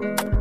Hay 0.00 0.37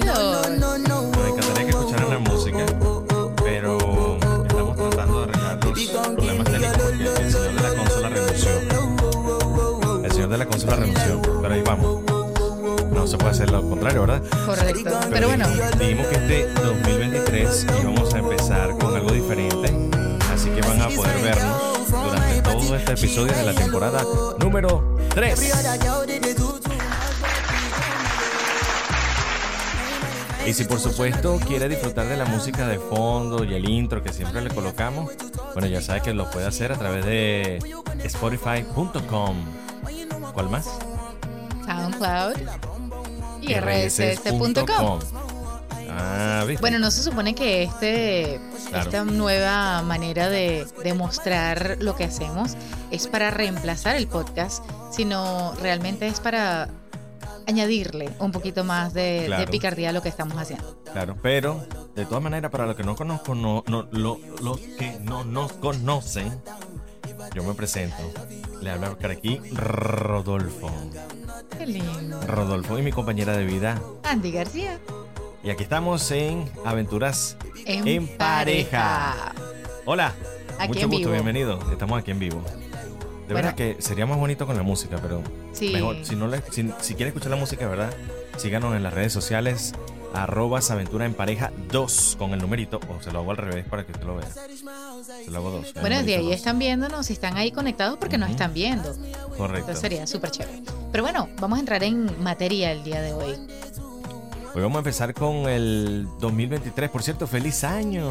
Me 0.00 1.28
encantaría 1.28 1.64
que 1.64 1.70
escucharan 1.70 2.10
la 2.10 2.18
música, 2.18 2.64
pero 3.44 3.78
estamos 4.46 4.76
tratando 4.76 5.26
de 5.26 5.32
arreglar 5.32 5.58
los 5.64 6.08
problemas 6.08 6.46
técnicos 6.46 6.78
porque 6.82 7.04
el 7.22 7.32
señor 7.32 7.54
de 7.54 7.62
la 7.62 7.74
consola 7.74 8.08
renunció. 8.08 8.50
El 10.04 10.12
señor 10.12 10.28
de 10.30 10.38
la 10.38 10.46
consola 10.46 10.76
renunció, 10.76 11.22
pero 11.42 11.54
ahí 11.54 11.62
vamos. 11.62 12.02
No 12.90 13.06
se 13.06 13.16
puede 13.18 13.30
hacer 13.30 13.50
lo 13.50 13.62
contrario, 13.68 14.00
¿verdad? 14.02 14.22
Correcto. 14.46 14.90
Pero 15.10 15.28
bueno, 15.28 15.46
Dijimos 15.78 16.06
que 16.08 16.14
este 16.16 16.48
2023 16.54 17.66
íbamos 17.82 18.14
a 18.14 18.18
empezar 18.18 18.78
con 18.78 18.94
algo 18.96 19.12
diferente, 19.12 19.74
así 20.32 20.48
que 20.50 20.60
van 20.62 20.80
a 20.82 20.88
poder 20.88 21.22
vernos 21.22 21.90
durante 21.90 22.42
todo 22.42 22.76
este 22.76 22.92
episodio 22.92 23.32
de 23.34 23.42
la 23.44 23.54
temporada 23.54 24.02
número 24.38 24.96
3. 25.14 25.40
Y 30.46 30.52
si 30.54 30.64
por 30.64 30.80
supuesto 30.80 31.38
quiere 31.46 31.68
disfrutar 31.68 32.06
de 32.08 32.16
la 32.16 32.24
música 32.24 32.66
de 32.66 32.78
fondo 32.78 33.44
y 33.44 33.54
el 33.54 33.68
intro 33.68 34.02
que 34.02 34.12
siempre 34.12 34.40
le 34.42 34.50
colocamos, 34.50 35.12
bueno, 35.52 35.68
ya 35.68 35.80
sabe 35.80 36.00
que 36.02 36.12
lo 36.14 36.30
puede 36.30 36.46
hacer 36.46 36.72
a 36.72 36.76
través 36.78 37.04
de 37.04 37.58
spotify.com. 38.04 39.36
¿Cuál 40.32 40.48
más? 40.48 40.66
SoundCloud 41.66 42.36
y 43.42 43.54
rss.com. 43.54 45.00
Ah, 45.92 46.44
¿viste? 46.46 46.60
Bueno, 46.60 46.78
no 46.78 46.90
se 46.90 47.02
supone 47.02 47.34
que 47.34 47.64
este, 47.64 48.40
Claro. 48.70 48.84
esta 48.84 49.04
nueva 49.04 49.82
manera 49.82 50.28
de, 50.28 50.66
de 50.82 50.94
mostrar 50.94 51.76
lo 51.80 51.96
que 51.96 52.04
hacemos 52.04 52.52
es 52.90 53.06
para 53.08 53.30
reemplazar 53.30 53.96
el 53.96 54.06
podcast, 54.06 54.64
sino 54.92 55.52
realmente 55.60 56.06
es 56.06 56.20
para 56.20 56.68
añadirle 57.50 58.10
un 58.18 58.32
poquito 58.32 58.64
más 58.64 58.94
de, 58.94 59.46
picardía 59.50 59.90
a 59.90 59.92
lo 59.92 60.02
que 60.02 60.08
estamos 60.08 60.36
haciendo. 60.38 60.82
Claro, 60.92 61.16
pero 61.22 61.64
de 61.94 62.06
todas 62.06 62.22
maneras, 62.22 62.50
para 62.50 62.66
los 62.66 62.76
que 62.76 62.82
no 62.84 62.96
conozco, 62.96 63.34
no, 63.34 63.62
no, 63.66 63.86
lo- 63.92 64.18
los 64.42 64.58
que 64.58 64.98
no 65.02 65.24
nos 65.24 65.52
conocen, 65.54 66.40
yo 67.34 67.42
me 67.44 67.54
presento. 67.54 67.96
Le 68.62 68.70
habla 68.70 68.90
por 68.96 69.10
aquí 69.10 69.40
Rodolfo. 69.52 70.70
Qué 71.56 71.66
lindo. 71.66 72.20
Rodolfo 72.26 72.78
y 72.78 72.82
mi 72.82 72.92
compañera 72.92 73.36
de 73.36 73.44
vida. 73.44 73.80
Andy 74.04 74.32
García. 74.32 74.78
Y 75.42 75.50
aquí 75.50 75.62
estamos 75.62 76.10
en 76.10 76.50
Aventuras 76.64 77.36
En, 77.66 77.86
en, 77.88 78.08
pareja. 78.18 79.32
Hola, 79.86 80.12
Aquí 80.58 80.68
mucho 80.68 80.80
en 80.80 80.86
gusto, 80.88 80.98
vivo. 81.08 81.12
bienvenido. 81.12 81.58
Estamos 81.72 81.98
aquí 81.98 82.10
en 82.10 82.18
vivo. 82.18 82.42
De 83.30 83.34
Bueno. 83.34 83.46
verdad 83.54 83.56
que 83.76 83.80
sería 83.80 84.06
más 84.06 84.18
bonito 84.18 84.44
con 84.44 84.56
la 84.56 84.64
música, 84.64 84.98
pero 85.00 85.22
Sí. 85.52 85.68
mejor, 85.68 86.04
si 86.04 86.16
no 86.16 86.28
si, 86.50 86.68
si 86.80 86.94
quiere 86.96 87.10
escuchar 87.10 87.30
la 87.30 87.36
música, 87.36 87.68
¿verdad? 87.68 87.94
Síganos 88.36 88.74
en 88.74 88.82
las 88.82 88.92
redes 88.92 89.12
sociales, 89.12 89.72
arrobas 90.12 90.72
aventura 90.72 91.06
en 91.06 91.14
pareja 91.14 91.52
2 91.70 92.16
con 92.18 92.32
el 92.32 92.40
numerito, 92.40 92.80
o 92.88 93.00
se 93.00 93.12
lo 93.12 93.20
hago 93.20 93.30
al 93.30 93.36
revés 93.36 93.64
para 93.66 93.86
que 93.86 93.92
usted 93.92 94.04
lo 94.04 94.16
vea. 94.16 94.26
Se 95.24 95.30
lo 95.30 95.38
hago 95.38 95.50
2. 95.52 95.74
Bueno, 95.80 96.02
de 96.02 96.16
ahí 96.16 96.32
están 96.32 96.58
viéndonos, 96.58 97.06
si 97.06 97.12
están 97.12 97.36
ahí 97.36 97.52
conectados 97.52 97.98
porque 98.00 98.18
nos 98.18 98.30
están 98.30 98.52
viendo. 98.52 98.92
Correcto. 99.36 99.58
Entonces 99.58 99.78
sería 99.80 100.08
súper 100.08 100.32
chévere. 100.32 100.62
Pero 100.90 101.04
bueno, 101.04 101.28
vamos 101.40 101.58
a 101.58 101.60
entrar 101.60 101.84
en 101.84 102.20
materia 102.20 102.72
el 102.72 102.82
día 102.82 103.00
de 103.00 103.12
hoy. 103.12 103.34
Hoy 104.52 104.60
vamos 104.60 104.74
a 104.74 104.78
empezar 104.80 105.14
con 105.14 105.48
el 105.48 106.08
2023. 106.18 106.90
Por 106.90 107.04
cierto, 107.04 107.28
feliz 107.28 107.62
año. 107.62 108.08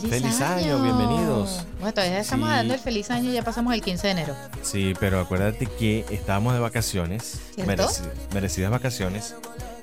Feliz 0.00 0.40
año, 0.40 0.82
bienvenidos. 0.82 1.64
Bueno, 1.78 1.92
todavía 1.94 2.18
estamos 2.20 2.48
Sí. 2.48 2.54
dando 2.54 2.74
el 2.74 2.80
feliz 2.80 3.10
año, 3.10 3.30
ya 3.32 3.42
pasamos 3.42 3.72
el 3.74 3.80
15 3.80 4.08
de 4.08 4.12
enero. 4.12 4.34
Sí, 4.62 4.92
pero 4.98 5.20
acuérdate 5.20 5.66
que 5.66 6.04
estábamos 6.10 6.54
de 6.54 6.58
vacaciones. 6.60 7.38
¿Cierto? 7.54 7.70
mereci- 7.72 8.02
merecidas 8.32 8.70
vacaciones. 8.72 9.34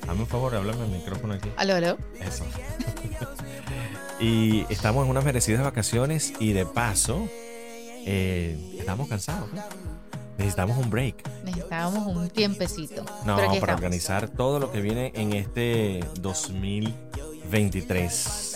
Hazme 0.08 0.22
un 0.24 0.28
favor, 0.28 0.54
háblame 0.56 0.82
al 0.84 0.90
micrófono 0.90 1.34
aquí. 1.36 1.50
Aló, 1.56 1.76
aló. 1.76 1.98
Eso. 2.20 2.44
y 4.20 4.66
estamos 4.70 5.06
en 5.06 5.12
unas 5.12 5.24
merecidas 5.24 5.64
vacaciones 5.64 6.34
y 6.40 6.52
de 6.54 6.66
paso 6.66 7.28
eh, 8.06 8.76
estamos 8.80 9.08
cansados. 9.08 9.48
¿no? 9.54 9.64
Necesitamos 10.38 10.78
un 10.78 10.90
break. 10.90 11.24
Necesitábamos 11.46 12.06
un 12.08 12.30
tiempecito. 12.30 13.06
No, 13.26 13.36
para 13.38 13.54
estamos. 13.54 13.70
organizar 13.76 14.28
todo 14.30 14.60
lo 14.60 14.72
que 14.72 14.82
viene 14.82 15.12
en 15.16 15.32
este 15.34 16.04
2023. 16.20 18.51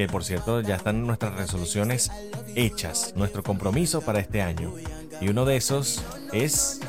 Que 0.00 0.08
por 0.08 0.24
cierto 0.24 0.62
ya 0.62 0.76
están 0.76 1.06
nuestras 1.06 1.34
resoluciones 1.34 2.10
hechas, 2.54 3.12
nuestro 3.16 3.42
compromiso 3.42 4.00
para 4.00 4.18
este 4.18 4.40
año. 4.40 4.72
Y 5.20 5.28
uno 5.28 5.44
de 5.44 5.56
esos 5.56 6.02
es 6.32 6.80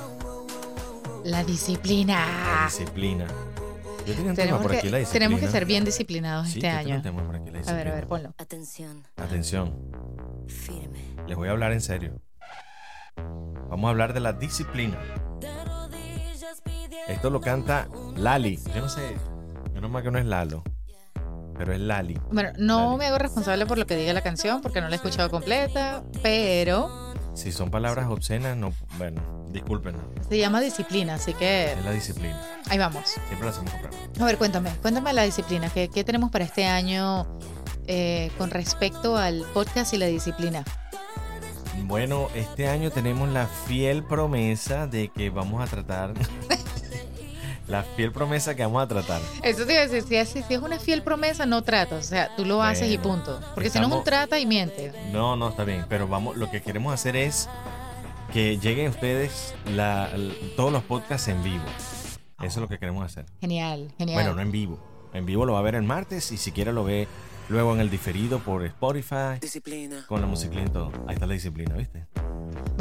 La 1.25 1.39
la 1.39 1.43
disciplina. 1.43 2.63
disciplina. 2.67 3.27
Yo 4.07 4.13
tenía 4.15 4.29
un 4.31 4.35
tema 4.35 4.35
Tenemos 4.35 4.61
aquí, 4.61 4.71
la 4.71 4.71
que, 4.71 4.99
disciplina. 4.99 5.11
tenemos 5.11 5.39
que 5.41 5.47
ser 5.49 5.65
bien 5.65 5.83
disciplinados 5.83 6.47
Sí, 6.47 6.59
este 6.65 6.69
yo 6.69 6.73
tengo 6.77 6.87
un 6.87 6.93
año. 6.93 7.01
tema 7.01 7.25
por 7.25 7.35
aquí, 7.35 7.49
la 7.49 7.49
A 7.49 7.51
ver, 7.51 7.59
a 7.59 7.73
disciplina. 7.73 7.95
ver, 7.95 8.07
ponlo. 8.07 8.33
Atención, 8.37 9.03
Atención, 9.17 9.91
firme. 10.47 11.03
les 11.27 11.35
voy 11.35 11.49
a 11.49 11.51
hablar 11.51 11.73
en 11.73 11.81
serio. 11.81 12.21
Vamos 13.69 13.87
a 13.87 13.89
hablar 13.89 14.13
de 14.13 14.21
la 14.21 14.31
disciplina. 14.31 14.97
Esto 17.09 17.29
lo 17.29 17.41
canta 17.41 17.89
Lali. 18.15 18.57
Yo 18.73 18.79
no 18.79 18.87
sé, 18.87 19.01
menos 19.73 19.91
mal 19.91 20.01
que 20.01 20.11
no 20.11 20.17
es 20.17 20.25
Lalo, 20.25 20.63
pero 21.61 21.73
es 21.73 21.79
Lali. 21.79 22.19
Bueno, 22.31 22.49
no 22.57 22.97
me 22.97 23.05
hago 23.05 23.19
responsable 23.19 23.67
por 23.67 23.77
lo 23.77 23.85
que 23.85 23.95
diga 23.95 24.13
la 24.13 24.21
canción 24.21 24.61
porque 24.63 24.81
no 24.81 24.87
la 24.87 24.93
he 24.93 24.97
escuchado 24.97 25.29
completa, 25.29 26.01
pero 26.23 27.13
Si 27.35 27.51
son 27.51 27.69
palabras 27.69 28.07
obscenas, 28.09 28.57
no, 28.57 28.73
bueno, 28.97 29.21
disculpen, 29.51 29.95
se 30.27 30.39
llama 30.39 30.59
disciplina, 30.59 31.13
así 31.13 31.35
que 31.35 31.73
es 31.73 31.85
la 31.85 31.91
disciplina. 31.91 32.41
ahí 32.67 32.79
vamos. 32.79 33.09
Siempre 33.27 33.41
lo 33.41 33.49
hacemos 33.49 33.69
comprar. 33.73 33.93
A 34.19 34.25
ver, 34.25 34.39
cuéntame, 34.39 34.71
cuéntame 34.81 35.13
la 35.13 35.21
disciplina. 35.21 35.69
¿Qué, 35.69 35.87
qué 35.89 36.03
tenemos 36.03 36.31
para 36.31 36.45
este 36.45 36.65
año 36.65 37.27
eh, 37.85 38.31
con 38.39 38.49
respecto 38.49 39.15
al 39.15 39.45
podcast 39.53 39.93
y 39.93 39.99
la 39.99 40.07
disciplina? 40.07 40.63
Bueno, 41.83 42.27
este 42.33 42.67
año 42.69 42.89
tenemos 42.89 43.29
la 43.29 43.45
fiel 43.45 44.03
promesa 44.03 44.87
de 44.87 45.09
que 45.09 45.29
vamos 45.29 45.61
a 45.61 45.67
tratar. 45.67 46.13
La 47.71 47.83
fiel 47.83 48.11
promesa 48.11 48.53
que 48.55 48.61
vamos 48.63 48.83
a 48.83 48.87
tratar. 48.87 49.21
Eso 49.41 49.65
te 49.65 49.73
iba 49.73 49.81
a 49.81 49.87
decir, 49.87 50.03
si 50.07 50.15
es, 50.15 50.29
si 50.29 50.53
es 50.53 50.61
una 50.61 50.77
fiel 50.79 51.01
promesa, 51.01 51.45
no 51.45 51.63
tratas. 51.63 52.05
O 52.05 52.07
sea, 52.07 52.35
tú 52.35 52.45
lo 52.45 52.61
haces 52.61 52.91
y 52.91 52.97
punto. 52.97 53.39
Porque 53.55 53.69
si 53.69 53.79
no 53.79 53.87
es 53.87 53.93
un 53.93 54.03
trata 54.03 54.37
y 54.39 54.45
miente. 54.45 54.91
No, 55.11 55.35
no, 55.35 55.49
está 55.49 55.63
bien, 55.63 55.85
pero 55.89 56.07
vamos, 56.07 56.35
lo 56.37 56.51
que 56.51 56.61
queremos 56.61 56.93
hacer 56.93 57.15
es 57.15 57.49
que 58.33 58.57
lleguen 58.59 58.89
ustedes 58.89 59.55
la- 59.73 60.09
todos 60.55 60.71
los 60.71 60.83
podcasts 60.83 61.27
en 61.29 61.41
vivo. 61.43 61.63
Eso 62.39 62.47
es 62.47 62.57
lo 62.57 62.67
que 62.67 62.77
queremos 62.79 63.05
hacer. 63.05 63.25
Genial, 63.39 63.93
genial. 63.97 64.15
Bueno, 64.15 64.33
no 64.35 64.41
en 64.41 64.51
vivo. 64.51 64.79
En 65.13 65.25
vivo 65.25 65.45
lo 65.45 65.53
va 65.53 65.59
a 65.59 65.63
ver 65.63 65.75
el 65.75 65.83
martes 65.83 66.31
y 66.31 66.37
si 66.37 66.51
quiere 66.51 66.71
lo 66.73 66.83
ve 66.83 67.07
luego 67.49 67.73
en 67.73 67.81
el 67.81 67.89
diferido 67.89 68.39
por 68.39 68.65
Spotify 68.65 69.39
Disciplina. 69.41 70.05
con 70.07 70.21
la 70.21 70.27
musiquita 70.27 70.61
y 70.61 70.69
todo. 70.69 70.91
Ahí 71.07 71.15
está 71.15 71.25
la 71.27 71.33
disciplina, 71.33 71.75
¿viste? 71.75 72.05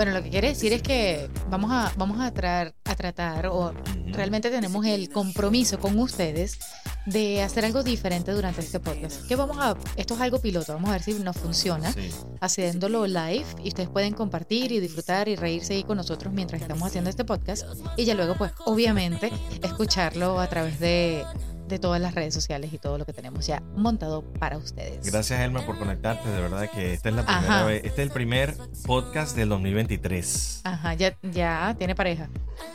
Bueno, 0.01 0.13
lo 0.15 0.23
que 0.23 0.31
quiere 0.31 0.49
decir 0.49 0.73
es 0.73 0.81
que 0.81 1.29
vamos 1.51 1.71
a, 1.71 1.93
vamos 1.99 2.19
a, 2.21 2.33
tra- 2.33 2.73
a 2.85 2.95
tratar, 2.95 3.49
o 3.49 3.75
realmente 4.07 4.49
tenemos 4.49 4.87
el 4.87 5.11
compromiso 5.11 5.79
con 5.79 5.99
ustedes 5.99 6.59
de 7.05 7.43
hacer 7.43 7.67
algo 7.67 7.83
diferente 7.83 8.33
durante 8.33 8.63
este 8.63 8.81
podcast. 8.81 9.27
Que 9.27 9.37
vamos 9.37 9.59
a, 9.61 9.77
esto 9.97 10.15
es 10.15 10.21
algo 10.23 10.41
piloto, 10.41 10.73
vamos 10.73 10.89
a 10.89 10.93
ver 10.95 11.03
si 11.03 11.13
nos 11.13 11.37
funciona. 11.37 11.93
Sí. 11.93 12.11
haciéndolo 12.41 13.07
live 13.07 13.45
y 13.63 13.69
ustedes 13.69 13.91
pueden 13.91 14.15
compartir 14.15 14.73
y 14.73 14.81
disfrutar 14.81 15.29
y 15.29 15.37
reírse 15.37 15.75
ahí 15.75 15.85
con 15.85 15.99
nosotros 15.99 16.33
mientras 16.33 16.63
estamos 16.63 16.87
haciendo 16.89 17.11
este 17.11 17.27
podcast 17.27 17.67
y 17.99 18.07
ya 18.07 18.15
luego 18.15 18.37
pues 18.37 18.53
obviamente 18.65 19.31
escucharlo 19.63 20.41
a 20.41 20.47
través 20.49 20.81
de, 20.81 21.27
de 21.71 21.79
todas 21.79 22.01
las 22.01 22.15
redes 22.15 22.35
sociales 22.35 22.73
y 22.73 22.79
todo 22.79 22.99
lo 22.99 23.07
que 23.07 23.13
tenemos 23.13 23.47
ya 23.47 23.63
montado 23.77 24.23
para 24.39 24.59
ustedes. 24.59 25.11
Gracias, 25.11 25.41
Elma, 25.41 25.65
por 25.65 25.79
conectarte. 25.79 26.29
De 26.29 26.41
verdad 26.41 26.69
que 26.71 26.93
esta 26.93 27.09
es 27.09 27.15
la 27.15 27.25
primera 27.25 27.57
Ajá. 27.61 27.65
vez. 27.65 27.83
Este 27.85 28.03
es 28.03 28.09
el 28.09 28.13
primer 28.13 28.55
podcast 28.87 29.37
del 29.37 29.49
2023. 29.49 30.61
Ajá, 30.65 30.95
ya, 30.95 31.17
ya 31.23 31.75
tiene 31.79 31.95
pareja. 31.95 32.29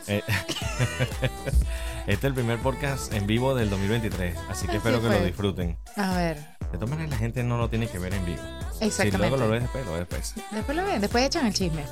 Eh, 0.08 0.22
este 2.06 2.12
es 2.12 2.24
el 2.24 2.34
primer 2.34 2.58
podcast 2.58 3.12
en 3.12 3.26
vivo 3.26 3.54
del 3.54 3.70
2023. 3.70 4.36
Así 4.48 4.66
que 4.66 4.70
Así 4.72 4.76
espero 4.78 5.00
que 5.00 5.08
lo 5.08 5.24
disfruten. 5.24 5.76
A 5.96 6.16
ver, 6.16 6.36
De 6.72 6.78
todas 6.78 6.90
maneras, 6.90 7.10
la 7.10 7.16
gente 7.18 7.42
no 7.44 7.58
lo 7.58 7.68
tiene 7.68 7.86
que 7.88 7.98
ver 7.98 8.14
en 8.14 8.24
vivo. 8.24 8.42
Si 8.78 8.84
exactamente. 8.86 9.18
luego 9.18 9.36
lo 9.36 9.48
ves 9.50 9.62
después, 9.62 9.86
lo 9.86 9.92
ves 9.92 10.00
después. 10.00 10.34
Después 10.50 10.76
lo 10.76 10.84
ven, 10.84 11.00
después 11.00 11.24
echan 11.24 11.46
el 11.46 11.54
chisme. 11.54 11.84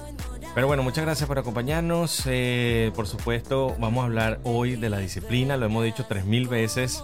Pero 0.54 0.68
bueno, 0.68 0.84
muchas 0.84 1.04
gracias 1.04 1.26
por 1.26 1.38
acompañarnos. 1.38 2.22
Eh, 2.26 2.92
por 2.94 3.08
supuesto, 3.08 3.74
vamos 3.80 4.02
a 4.02 4.06
hablar 4.06 4.40
hoy 4.44 4.76
de 4.76 4.88
la 4.88 4.98
disciplina, 4.98 5.56
lo 5.56 5.66
hemos 5.66 5.84
dicho 5.84 6.06
tres 6.08 6.24
mil 6.26 6.46
veces. 6.46 7.02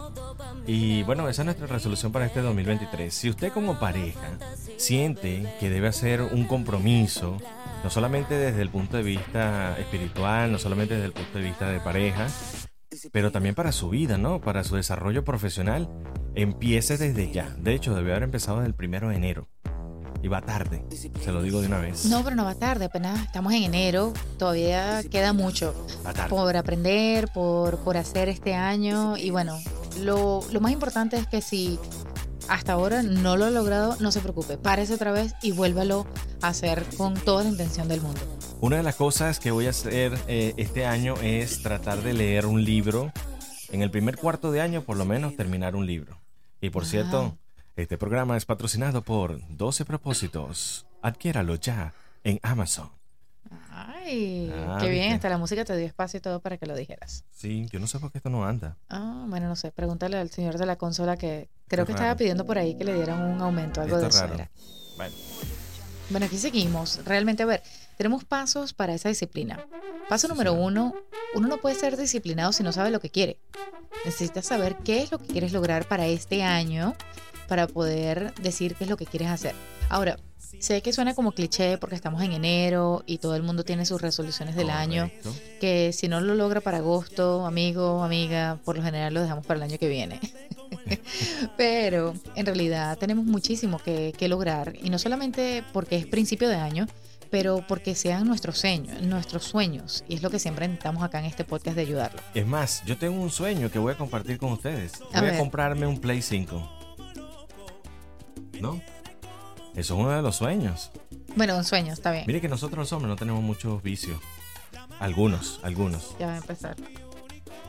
Y 0.69 1.02
bueno, 1.02 1.29
esa 1.29 1.43
es 1.43 1.47
nuestra 1.47 1.67
resolución 1.67 2.12
para 2.12 2.26
este 2.26 2.43
2023. 2.43 3.12
Si 3.12 3.29
usted 3.29 3.52
como 3.52 3.81
pareja 3.81 4.38
siente 4.76 5.52
que 5.58 5.69
debe 5.69 5.88
hacer 5.88 6.23
un 6.23 6.44
compromiso, 6.44 7.38
no 7.82 7.91
solamente 7.91 8.35
desde 8.35 8.62
el 8.62 8.70
punto 8.70 8.97
de 8.97 9.02
vista 9.02 9.76
espiritual, 9.79 10.52
no 10.52 10.58
solamente 10.58 10.94
desde 10.94 11.06
el 11.06 11.12
punto 11.12 11.38
de 11.38 11.44
vista 11.44 11.69
de 11.70 11.81
pareja, 11.81 12.29
pero 13.11 13.32
también 13.32 13.56
para 13.56 13.73
su 13.73 13.91
vida, 13.91 14.17
¿no? 14.17 14.41
Para 14.41 14.62
su 14.62 14.76
desarrollo 14.76 15.25
profesional, 15.25 15.88
empiece 16.37 16.99
desde 16.99 17.32
ya. 17.32 17.56
De 17.58 17.75
hecho, 17.75 17.97
debe 17.97 18.12
haber 18.12 18.23
empezado 18.23 18.58
desde 18.58 18.69
el 18.69 18.75
primero 18.75 19.08
de 19.08 19.17
enero. 19.17 19.49
Y 20.22 20.28
va 20.28 20.43
tarde, 20.43 20.84
se 21.25 21.32
lo 21.32 21.43
digo 21.43 21.61
de 21.61 21.69
una 21.69 21.78
vez. 21.78 22.05
No, 22.05 22.22
pero 22.22 22.37
no 22.37 22.44
va 22.44 22.55
tarde, 22.55 22.84
apenas 22.84 23.25
estamos 23.25 23.52
en 23.55 23.62
enero, 23.62 24.12
todavía 24.38 25.02
queda 25.11 25.32
mucho 25.32 25.75
por 26.28 26.56
aprender, 26.56 27.28
por, 27.32 27.78
por 27.78 27.96
hacer 27.96 28.28
este 28.28 28.55
año. 28.55 29.17
Y 29.17 29.31
bueno, 29.31 29.58
lo, 30.00 30.40
lo 30.52 30.61
más 30.61 30.72
importante 30.72 31.17
es 31.17 31.26
que 31.26 31.40
si 31.40 31.78
hasta 32.49 32.72
ahora 32.72 33.02
no 33.02 33.37
lo 33.37 33.46
ha 33.46 33.50
logrado, 33.50 33.96
no 34.00 34.12
se 34.12 34.20
preocupe, 34.20 34.58
párese 34.58 34.94
otra 34.94 35.12
vez 35.12 35.34
y 35.40 35.52
vuélvalo 35.52 36.06
a 36.43 36.49
hacer 36.49 36.84
con 36.96 37.14
toda 37.14 37.44
la 37.44 37.50
intención 37.50 37.88
del 37.88 38.00
mundo. 38.00 38.20
Una 38.61 38.76
de 38.76 38.82
las 38.82 38.96
cosas 38.96 39.40
que 39.40 39.50
voy 39.52 39.69
a 39.69 39.70
hacer 39.70 40.19
eh, 40.26 40.52
este 40.58 40.84
año 40.84 41.14
es 41.23 41.62
tratar 41.62 42.02
de 42.02 42.12
leer 42.12 42.44
un 42.44 42.62
libro. 42.62 43.12
En 43.70 43.82
el 43.82 43.90
primer 43.90 44.16
cuarto 44.16 44.52
de 44.52 44.61
año, 44.61 44.82
por 44.82 44.96
lo 44.96 45.06
menos, 45.06 45.37
terminar 45.37 45.76
un 45.76 45.87
libro. 45.87 46.20
Y 46.61 46.70
por 46.70 46.84
cierto, 46.84 47.38
este 47.82 47.96
programa 47.96 48.36
es 48.36 48.44
patrocinado 48.44 49.02
por 49.02 49.40
12 49.56 49.84
propósitos. 49.84 50.86
Adquiéralo 51.02 51.54
ya 51.54 51.94
en 52.24 52.38
Amazon. 52.42 52.90
Ay, 53.70 54.52
ah, 54.54 54.78
qué 54.80 54.90
bien, 54.90 55.14
hasta 55.14 55.28
la 55.28 55.38
música 55.38 55.64
te 55.64 55.76
dio 55.76 55.86
espacio 55.86 56.18
y 56.18 56.20
todo 56.20 56.40
para 56.40 56.58
que 56.58 56.66
lo 56.66 56.76
dijeras. 56.76 57.24
Sí, 57.30 57.66
yo 57.72 57.80
no 57.80 57.86
sé 57.86 57.98
por 57.98 58.12
qué 58.12 58.18
esto 58.18 58.28
no 58.28 58.44
anda. 58.44 58.76
Ah, 58.88 59.24
bueno, 59.28 59.48
no 59.48 59.56
sé, 59.56 59.72
pregúntale 59.72 60.18
al 60.18 60.30
señor 60.30 60.58
de 60.58 60.66
la 60.66 60.76
consola 60.76 61.16
que 61.16 61.48
creo 61.68 61.86
que 61.86 61.92
estaba 61.92 62.14
pidiendo 62.16 62.44
por 62.44 62.58
ahí 62.58 62.76
que 62.76 62.84
le 62.84 62.94
dieran 62.94 63.22
un 63.22 63.40
aumento, 63.40 63.80
algo 63.80 63.98
de 63.98 64.08
eso. 64.08 64.26
Bueno. 64.96 65.14
bueno, 66.10 66.26
aquí 66.26 66.36
seguimos. 66.36 67.00
Realmente, 67.06 67.42
a 67.42 67.46
ver, 67.46 67.62
tenemos 67.96 68.24
pasos 68.24 68.74
para 68.74 68.94
esa 68.94 69.08
disciplina. 69.08 69.64
Paso 70.08 70.28
número 70.28 70.52
uno, 70.52 70.94
uno 71.34 71.48
no 71.48 71.56
puede 71.58 71.76
ser 71.76 71.96
disciplinado 71.96 72.52
si 72.52 72.62
no 72.62 72.72
sabe 72.72 72.90
lo 72.90 73.00
que 73.00 73.10
quiere. 73.10 73.38
Necesitas 74.04 74.46
saber 74.46 74.76
qué 74.84 75.02
es 75.02 75.10
lo 75.10 75.18
que 75.18 75.26
quieres 75.26 75.52
lograr 75.52 75.86
para 75.86 76.06
este 76.06 76.42
año 76.42 76.94
para 77.50 77.67
poder 77.67 78.32
decir 78.41 78.76
qué 78.76 78.85
es 78.85 78.91
lo 78.91 78.97
que 78.97 79.06
quieres 79.06 79.29
hacer. 79.29 79.56
Ahora, 79.88 80.17
sé 80.61 80.82
que 80.82 80.93
suena 80.93 81.17
como 81.17 81.32
cliché 81.32 81.79
porque 81.79 81.97
estamos 81.97 82.23
en 82.23 82.31
enero 82.31 83.02
y 83.06 83.19
todo 83.19 83.35
el 83.35 83.43
mundo 83.43 83.64
tiene 83.64 83.85
sus 83.85 84.00
resoluciones 84.00 84.55
del 84.55 84.70
año, 84.70 85.11
que 85.61 85.93
si 85.93 86.06
no 86.06 86.20
lo 86.20 86.37
logra 86.37 86.61
para 86.61 86.79
agosto, 86.79 87.44
amigo, 87.44 88.05
amiga, 88.05 88.61
por 88.64 88.76
lo 88.76 88.85
general 88.85 89.12
lo 89.12 89.20
dejamos 89.20 89.44
para 89.44 89.58
el 89.58 89.64
año 89.64 89.79
que 89.79 89.88
viene. 89.88 90.20
Pero 91.56 92.14
en 92.37 92.47
realidad 92.47 92.97
tenemos 92.99 93.25
muchísimo 93.25 93.81
que, 93.81 94.14
lograr 94.29 94.75
y 94.81 94.91
no 94.91 95.00
solamente 95.00 95.64
porque 95.73 95.97
es 95.97 96.06
principio 96.06 96.49
de 96.49 96.55
año, 96.55 96.87
pero 97.32 97.64
porque 97.67 97.97
sean 97.97 98.29
nuestros 98.29 98.58
sueños, 98.58 99.02
nuestros 99.02 99.43
sueños. 99.43 100.05
Y 100.08 100.14
es 100.14 100.23
lo 100.23 100.31
que 100.31 100.38
siempre 100.38 100.67
intentamos 100.67 101.02
acá 101.02 101.19
en 101.19 101.25
este 101.25 101.43
podcast 101.43 101.75
de 101.75 101.82
ayudarlo. 101.82 102.20
Es 102.32 102.47
más, 102.47 102.85
yo 102.87 102.97
tengo 102.97 103.20
un 103.20 103.31
sueño 103.31 103.73
que 103.73 103.81
voy 103.81 103.93
a 103.93 103.97
compartir 103.97 104.38
con 104.38 104.52
ustedes. 104.52 104.93
Voy 105.12 105.29
a 105.29 105.37
comprarme 105.37 105.87
un 105.87 105.99
Play 105.99 106.23
5. 106.23 106.79
¿No? 108.60 108.80
Eso 109.74 109.94
es 109.94 110.00
uno 110.00 110.10
de 110.10 110.22
los 110.22 110.36
sueños. 110.36 110.90
Bueno, 111.36 111.56
un 111.56 111.64
sueño, 111.64 111.92
está 111.92 112.10
bien. 112.10 112.24
Mire 112.26 112.40
que 112.40 112.48
nosotros 112.48 112.78
los 112.78 112.92
hombres 112.92 113.08
no 113.08 113.16
tenemos 113.16 113.42
muchos 113.42 113.82
vicios. 113.82 114.18
Algunos, 114.98 115.60
algunos. 115.62 116.16
Ya 116.18 116.26
va 116.26 116.34
a 116.34 116.38
empezar. 116.38 116.76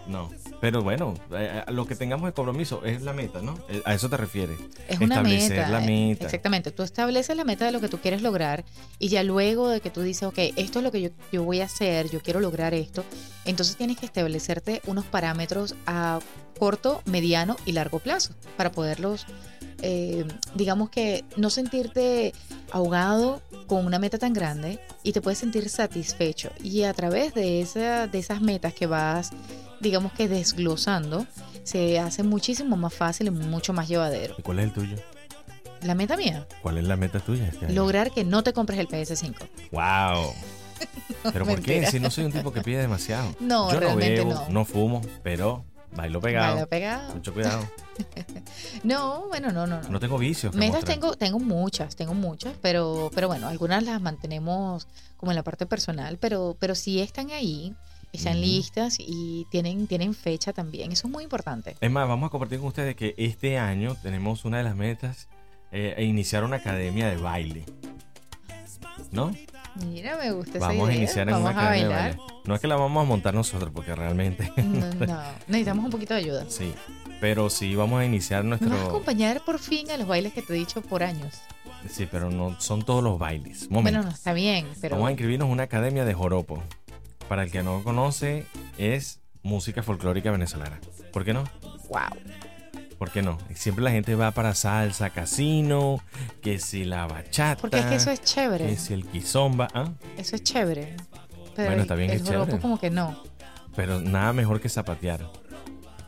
No, 0.07 0.31
pero 0.59 0.81
bueno, 0.81 1.13
eh, 1.31 1.63
eh, 1.67 1.71
lo 1.71 1.85
que 1.85 1.95
tengamos 1.95 2.25
de 2.25 2.33
compromiso 2.33 2.83
es 2.83 3.03
la 3.03 3.13
meta, 3.13 3.41
¿no? 3.41 3.59
Eh, 3.69 3.81
a 3.85 3.93
eso 3.93 4.09
te 4.09 4.17
refieres. 4.17 4.59
Es 4.87 4.99
una 4.99 5.21
meta. 5.21 5.69
la 5.69 5.79
meta. 5.79 6.25
Exactamente, 6.25 6.71
tú 6.71 6.83
estableces 6.83 7.37
la 7.37 7.43
meta 7.43 7.65
de 7.65 7.71
lo 7.71 7.79
que 7.79 7.87
tú 7.87 7.99
quieres 7.99 8.21
lograr 8.21 8.65
y 8.97 9.09
ya 9.09 9.23
luego 9.23 9.69
de 9.69 9.79
que 9.79 9.91
tú 9.91 10.01
dices, 10.01 10.23
ok, 10.23 10.37
esto 10.55 10.79
es 10.79 10.83
lo 10.83 10.91
que 10.91 11.01
yo, 11.01 11.09
yo 11.31 11.43
voy 11.43 11.61
a 11.61 11.65
hacer, 11.65 12.09
yo 12.09 12.21
quiero 12.21 12.39
lograr 12.39 12.73
esto, 12.73 13.05
entonces 13.45 13.77
tienes 13.77 13.97
que 13.97 14.07
establecerte 14.07 14.81
unos 14.87 15.05
parámetros 15.05 15.75
a 15.85 16.19
corto, 16.59 17.01
mediano 17.05 17.55
y 17.65 17.71
largo 17.71 17.99
plazo 17.99 18.33
para 18.57 18.71
poderlos 18.71 19.27
eh, 19.81 20.25
digamos 20.55 20.89
que 20.89 21.23
no 21.37 21.49
sentirte 21.49 22.33
ahogado 22.71 23.41
con 23.67 23.85
una 23.85 23.99
meta 23.99 24.17
tan 24.17 24.33
grande 24.33 24.79
y 25.03 25.11
te 25.11 25.21
puedes 25.21 25.39
sentir 25.39 25.69
satisfecho. 25.69 26.51
Y 26.63 26.83
a 26.83 26.93
través 26.93 27.33
de, 27.33 27.61
esa, 27.61 28.07
de 28.07 28.19
esas 28.19 28.41
metas 28.41 28.73
que 28.73 28.85
vas, 28.85 29.31
digamos 29.79 30.13
que 30.13 30.27
desglosando, 30.27 31.25
se 31.63 31.99
hace 31.99 32.23
muchísimo 32.23 32.77
más 32.77 32.93
fácil 32.93 33.27
y 33.27 33.31
mucho 33.31 33.73
más 33.73 33.87
llevadero. 33.87 34.35
¿Y 34.37 34.41
cuál 34.41 34.59
es 34.59 34.65
el 34.65 34.73
tuyo? 34.73 34.97
La 35.83 35.95
meta 35.95 36.15
mía. 36.15 36.47
¿Cuál 36.61 36.77
es 36.77 36.83
la 36.83 36.95
meta 36.95 37.19
tuya? 37.19 37.47
Este 37.47 37.71
Lograr 37.73 38.11
que 38.11 38.23
no 38.23 38.43
te 38.43 38.53
compres 38.53 38.79
el 38.79 38.87
PS5. 38.87 39.35
¡Wow! 39.71 40.33
¿Pero 41.33 41.45
por 41.45 41.61
qué? 41.61 41.85
Si 41.87 41.99
no 41.99 42.09
soy 42.09 42.25
un 42.25 42.31
tipo 42.31 42.51
que 42.51 42.61
pide 42.61 42.79
demasiado. 42.79 43.35
No, 43.39 43.71
Yo 43.71 43.79
no 43.79 43.95
bebo, 43.95 44.45
no 44.49 44.65
fumo, 44.65 45.01
pero 45.23 45.63
Bailo 45.93 46.21
pegado. 46.21 46.53
Bailo 46.53 46.67
pegado. 46.67 47.13
Mucho 47.13 47.33
cuidado. 47.33 47.67
no, 48.83 49.27
bueno, 49.27 49.51
no, 49.51 49.67
no, 49.67 49.81
no. 49.81 49.89
No 49.89 49.99
tengo 49.99 50.17
vicios. 50.17 50.55
Metas 50.55 50.85
tengo, 50.85 51.15
tengo 51.15 51.39
muchas, 51.39 51.95
tengo 51.95 52.13
muchas, 52.13 52.55
pero, 52.61 53.11
pero 53.13 53.27
bueno, 53.27 53.47
algunas 53.47 53.83
las 53.83 54.01
mantenemos 54.01 54.87
como 55.17 55.31
en 55.31 55.35
la 55.35 55.43
parte 55.43 55.65
personal, 55.65 56.17
pero, 56.17 56.55
pero 56.59 56.75
sí 56.75 57.01
están 57.01 57.31
ahí, 57.31 57.75
están 58.13 58.41
listas 58.41 58.97
y 58.99 59.45
tienen, 59.51 59.87
tienen 59.87 60.13
fecha 60.13 60.53
también. 60.53 60.91
Eso 60.91 61.07
es 61.07 61.11
muy 61.11 61.23
importante. 61.23 61.75
Es 61.79 61.91
más, 61.91 62.07
vamos 62.07 62.27
a 62.27 62.31
compartir 62.31 62.59
con 62.59 62.69
ustedes 62.69 62.95
que 62.95 63.13
este 63.17 63.57
año 63.59 63.95
tenemos 64.01 64.45
una 64.45 64.57
de 64.57 64.63
las 64.63 64.75
metas, 64.75 65.27
eh, 65.71 65.93
e 65.97 66.03
iniciar 66.03 66.43
una 66.43 66.57
academia 66.57 67.07
de 67.07 67.17
baile. 67.17 67.65
¿No? 69.11 69.31
Mira, 69.75 70.17
me 70.17 70.31
gusta 70.31 70.59
Vamos 70.59 70.89
a 70.89 70.93
iniciar 70.93 71.29
en 71.29 71.35
una 71.35 71.51
academia 71.51 71.87
de 71.87 71.93
baile. 71.93 72.19
No 72.45 72.55
es 72.55 72.61
que 72.61 72.67
la 72.67 72.75
vamos 72.75 73.01
a 73.01 73.07
montar 73.07 73.33
nosotros, 73.33 73.71
porque 73.73 73.95
realmente. 73.95 74.51
No, 74.61 75.21
necesitamos 75.47 75.85
un 75.85 75.91
poquito 75.91 76.13
de 76.13 76.19
ayuda. 76.19 76.45
Sí, 76.49 76.73
pero 77.19 77.49
sí 77.49 77.75
vamos 77.75 78.01
a 78.01 78.05
iniciar 78.05 78.43
nuestro. 78.43 78.69
Vamos 78.69 78.85
a 78.85 78.89
acompañar 78.89 79.41
por 79.45 79.59
fin 79.59 79.89
a 79.91 79.97
los 79.97 80.07
bailes 80.07 80.33
que 80.33 80.41
te 80.41 80.53
he 80.53 80.55
dicho 80.57 80.81
por 80.81 81.03
años. 81.03 81.41
Sí, 81.89 82.07
pero 82.09 82.29
no 82.29 82.59
son 82.59 82.83
todos 82.83 83.03
los 83.03 83.17
bailes. 83.17 83.67
Bueno, 83.69 84.03
no, 84.03 84.09
está 84.09 84.33
bien, 84.33 84.67
pero. 84.81 84.95
Vamos 84.95 85.09
a 85.09 85.11
inscribirnos 85.11 85.47
en 85.47 85.53
una 85.53 85.63
academia 85.63 86.05
de 86.05 86.13
joropo. 86.13 86.61
Para 87.27 87.43
el 87.43 87.51
que 87.51 87.63
no 87.63 87.83
conoce, 87.83 88.45
es 88.77 89.19
música 89.41 89.81
folclórica 89.83 90.31
venezolana. 90.31 90.79
¿Por 91.13 91.23
qué 91.23 91.33
no? 91.33 91.43
¡Wow! 91.89 92.19
¿Por 93.01 93.09
qué 93.09 93.23
no? 93.23 93.39
Siempre 93.55 93.83
la 93.83 93.89
gente 93.89 94.13
va 94.13 94.29
para 94.29 94.53
salsa, 94.53 95.09
casino, 95.09 95.99
que 96.43 96.59
si 96.59 96.85
la 96.85 97.07
bachata. 97.07 97.59
Porque 97.59 97.79
es 97.79 97.85
que 97.85 97.95
eso 97.95 98.11
es 98.11 98.21
chévere. 98.21 98.67
Que 98.67 98.75
si 98.75 98.93
el 98.93 99.07
quizomba. 99.07 99.67
¿ah? 99.73 99.89
Eso 100.19 100.35
es 100.35 100.43
chévere. 100.43 100.97
Pero 101.55 101.69
bueno, 101.69 101.81
está 101.81 101.95
bien, 101.95 102.11
el 102.11 102.17
es 102.17 102.23
chévere. 102.23 102.59
como 102.59 102.79
que 102.79 102.91
no. 102.91 103.23
Pero 103.75 103.99
nada 104.01 104.33
mejor 104.33 104.61
que 104.61 104.69
zapatear. 104.69 105.27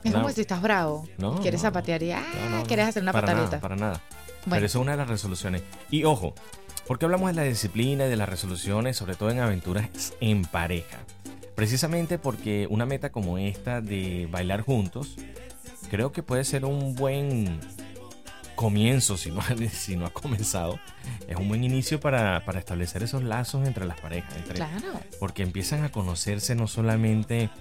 Es 0.04 0.14
como 0.14 0.30
si 0.30 0.42
estás 0.42 0.62
bravo. 0.62 1.08
No, 1.18 1.42
quieres 1.42 1.62
zapatear 1.62 2.04
y 2.04 2.12
ah, 2.12 2.24
quieres 2.68 2.90
hacer 2.90 3.02
una 3.02 3.12
para 3.12 3.26
pataleta. 3.26 3.56
Nada, 3.56 3.62
para 3.62 3.76
nada. 3.76 4.02
Pero 4.48 4.64
eso 4.64 4.78
es 4.78 4.82
una 4.84 4.92
de 4.92 4.98
las 5.00 5.08
resoluciones. 5.08 5.64
Y 5.90 6.04
ojo, 6.04 6.36
porque 6.86 7.06
hablamos 7.06 7.28
de 7.32 7.34
la 7.34 7.42
disciplina 7.42 8.06
y 8.06 8.10
de 8.10 8.18
las 8.18 8.30
resoluciones, 8.30 8.98
sobre 8.98 9.16
todo 9.16 9.32
en 9.32 9.40
aventuras 9.40 10.14
en 10.22 10.44
pareja. 10.46 11.00
Precisamente 11.56 12.20
porque 12.20 12.68
una 12.70 12.86
meta 12.86 13.12
como 13.12 13.40
esta 13.40 13.82
de 13.82 14.28
bailar 14.30 14.62
juntos 14.62 15.16
creo 15.94 16.12
que 16.12 16.24
puede 16.24 16.44
ser 16.44 16.66
un 16.66 16.96
buen 16.96 17.60
comienzo, 18.56 19.16
si 19.16 19.30
no, 19.30 19.42
si 19.72 19.96
no 19.96 20.08
ha 20.08 20.10
comenzado, 20.12 20.80
es 21.28 21.38
un 21.38 21.48
buen 21.48 21.64
inicio 21.64 22.00
para, 22.00 22.44
establecer 22.58 23.04
esos 23.04 23.22
lazos 23.22 23.68
entre 23.68 23.86
las 23.86 24.00
parejas. 24.00 24.34
claro. 24.56 25.00
Porque 25.20 25.44
empiezan 25.44 25.84
a 25.84 25.92
conocerse 25.92 26.56
no 26.56 26.66
solamente 26.66 27.52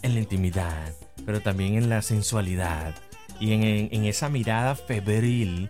en 0.00 0.14
la 0.14 0.20
intimidad, 0.20 0.94
pero 1.26 1.42
también 1.42 1.74
en 1.74 1.90
la 1.90 2.00
sensualidad 2.00 2.94
y 3.40 3.52
en, 3.52 4.04
esa 4.06 4.30
mirada 4.30 4.74
febril 4.74 5.68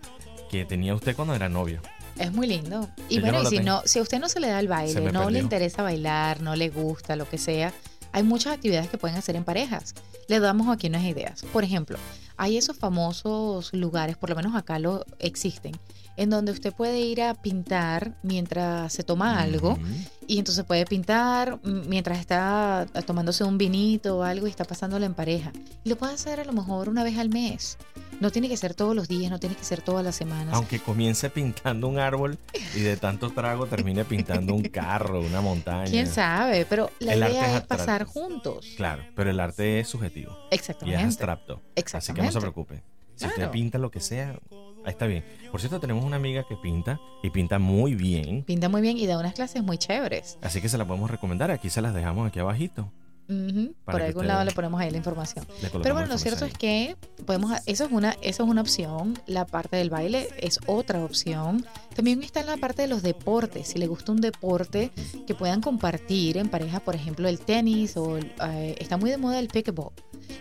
que 0.49 0.65
tenía 0.65 0.95
usted 0.95 1.17
cuando 1.17 1.35
era 1.35 1.49
novio. 1.49 1.83
Es 2.21 2.31
muy 2.31 2.47
lindo. 2.47 2.89
Y 3.09 3.19
bueno, 3.19 3.45
si, 3.47 3.59
no, 3.59 3.83
si 3.85 3.99
a 3.99 4.03
usted 4.03 4.21
no 4.21 4.29
se 4.29 4.39
le 4.39 4.47
da 4.47 4.61
el 4.61 4.69
baile, 4.69 5.11
no 5.11 5.29
le 5.29 5.41
interesa 5.41 5.83
bailar, 5.83 6.41
no 6.41 6.55
le 6.55 6.69
gusta, 6.69 7.17
lo 7.17 7.29
que 7.29 7.37
sea, 7.37 7.73
hay 8.13 8.23
muchas 8.23 8.55
actividades 8.55 8.89
que 8.89 8.97
pueden 8.97 9.17
hacer 9.17 9.35
en 9.35 9.43
parejas. 9.43 9.93
Le 10.29 10.41
damos 10.41 10.69
aquí 10.69 10.89
unas 10.89 11.05
ideas. 11.05 11.45
Por 11.53 11.65
ejemplo, 11.65 11.99
hay 12.37 12.57
esos 12.57 12.77
famosos 12.77 13.73
lugares, 13.73 14.17
por 14.17 14.31
lo 14.31 14.37
menos 14.37 14.55
acá 14.55 14.79
lo 14.79 15.05
existen, 15.19 15.73
en 16.17 16.31
donde 16.31 16.53
usted 16.53 16.73
puede 16.75 17.01
ir 17.01 17.23
a 17.23 17.35
pintar 17.35 18.17
mientras 18.23 18.93
se 18.93 19.05
toma 19.05 19.41
algo 19.41 19.79
y 20.27 20.39
entonces 20.39 20.65
puede 20.65 20.85
pintar 20.85 21.61
mientras 21.63 22.19
está 22.19 22.87
tomándose 23.07 23.45
un 23.45 23.59
vinito 23.59 24.19
o 24.19 24.23
algo 24.23 24.47
y 24.47 24.51
está 24.51 24.65
pasándolo 24.65 25.05
en 25.07 25.15
pareja. 25.15 25.53
Y 25.85 25.91
lo 25.91 25.97
puede 25.97 26.15
hacer 26.15 26.41
a 26.41 26.45
lo 26.45 26.53
mejor 26.53 26.89
una 26.89 27.05
vez 27.05 27.19
al 27.19 27.29
mes. 27.29 27.79
No 28.21 28.31
tiene 28.31 28.49
que 28.49 28.57
ser 28.57 28.75
todos 28.75 28.97
los 28.97 29.09
días, 29.09 29.31
no 29.31 29.39
tiene 29.39 29.55
que 29.57 29.65
ser 29.65 29.83
todas 29.83 30.05
las 30.05 30.17
semanas. 30.17 30.55
Aunque 30.55 30.79
comience 30.81 31.29
pintando 31.31 31.87
un 31.89 31.99
árbol 31.99 32.39
y 32.75 32.81
de 32.81 32.97
tanto 32.97 33.31
trago 33.31 33.67
termine 33.67 34.05
pintando 34.05 34.55
un 34.55 34.63
carro, 34.63 35.21
una 35.21 35.41
montaña. 35.43 35.91
¿Quién 35.91 36.07
sabe? 36.07 36.65
Pero 36.69 36.91
la 36.99 37.13
El 37.13 37.23
arte 37.23 37.35
idea 37.37 37.57
es 37.59 37.63
pasar 37.65 38.05
juntos. 38.05 38.67
Claro, 38.77 39.03
pero 39.15 39.31
el 39.31 39.39
arte 39.39 39.81
es 39.81 39.89
subjetivo 39.89 40.33
y 40.51 40.55
es 40.55 40.61
Exactamente. 40.61 41.03
abstracto. 41.03 41.55
Así 41.55 41.63
que 41.63 41.63
no 41.65 41.77
Exactamente. 41.81 42.33
se 42.33 42.41
preocupe. 42.41 42.83
Si 43.17 43.27
usted 43.27 43.51
pinta 43.51 43.79
lo 43.79 43.91
que 43.91 44.01
sea, 44.01 44.39
ahí 44.85 44.91
está 44.93 45.07
bien. 45.07 45.25
Por 45.51 45.61
cierto, 45.61 45.81
tenemos 45.81 46.05
una 46.05 46.17
amiga 46.17 46.45
que 46.49 46.57
pinta 46.57 47.01
y 47.23 47.31
pinta 47.31 47.59
muy 47.59 47.95
bien. 47.95 48.45
Pinta 48.45 48.69
muy 48.69 48.83
bien 48.83 48.99
y 48.99 49.07
da 49.07 49.19
unas 49.19 49.35
clases 49.35 49.63
muy 49.63 49.79
chéveres. 49.79 50.39
Así 50.43 50.61
que 50.61 50.69
se 50.69 50.77
la 50.79 50.87
podemos 50.87 51.11
recomendar. 51.11 51.51
Aquí 51.51 51.71
se 51.71 51.81
las 51.81 51.95
dejamos 51.95 52.29
aquí 52.29 52.39
abajito. 52.41 52.93
Para 53.27 53.99
Por 53.99 54.03
algún 54.03 54.27
lado 54.27 54.45
le 54.45 54.53
ponemos 54.53 54.81
ahí 54.81 54.91
la 54.91 54.99
información. 54.99 55.45
Pero 55.83 55.95
bueno, 55.95 56.07
lo 56.07 56.19
cierto 56.19 56.45
ahí. 56.45 56.53
es 56.53 56.59
que 56.59 56.97
podemos, 57.25 57.53
eso 57.67 57.85
es 57.85 57.93
una, 57.93 58.13
eso 58.23 58.45
es 58.45 58.49
una 58.49 58.61
opción. 58.61 59.19
La 59.27 59.47
parte 59.47 59.77
del 59.77 59.91
baile 59.91 60.29
es 60.39 60.61
otra 60.67 61.05
opción. 61.05 61.67
También 61.95 62.23
está 62.23 62.41
en 62.41 62.47
la 62.47 62.57
parte 62.57 62.83
de 62.83 62.89
los 62.89 63.03
deportes. 63.03 63.69
Si 63.69 63.79
le 63.79 63.87
gusta 63.87 64.13
un 64.13 64.21
deporte 64.21 64.93
que 65.27 65.35
puedan 65.35 65.61
compartir 65.61 66.37
en 66.37 66.49
pareja, 66.49 66.81
por 66.81 66.95
ejemplo, 66.95 67.29
el 67.29 67.41
tenis 67.41 67.97
o 67.97 68.19
eh, 68.19 68.77
está 68.79 68.97
muy 68.97 69.11
de 69.11 69.17
moda 69.17 69.39
el 69.39 69.49
pickleball. 69.49 69.93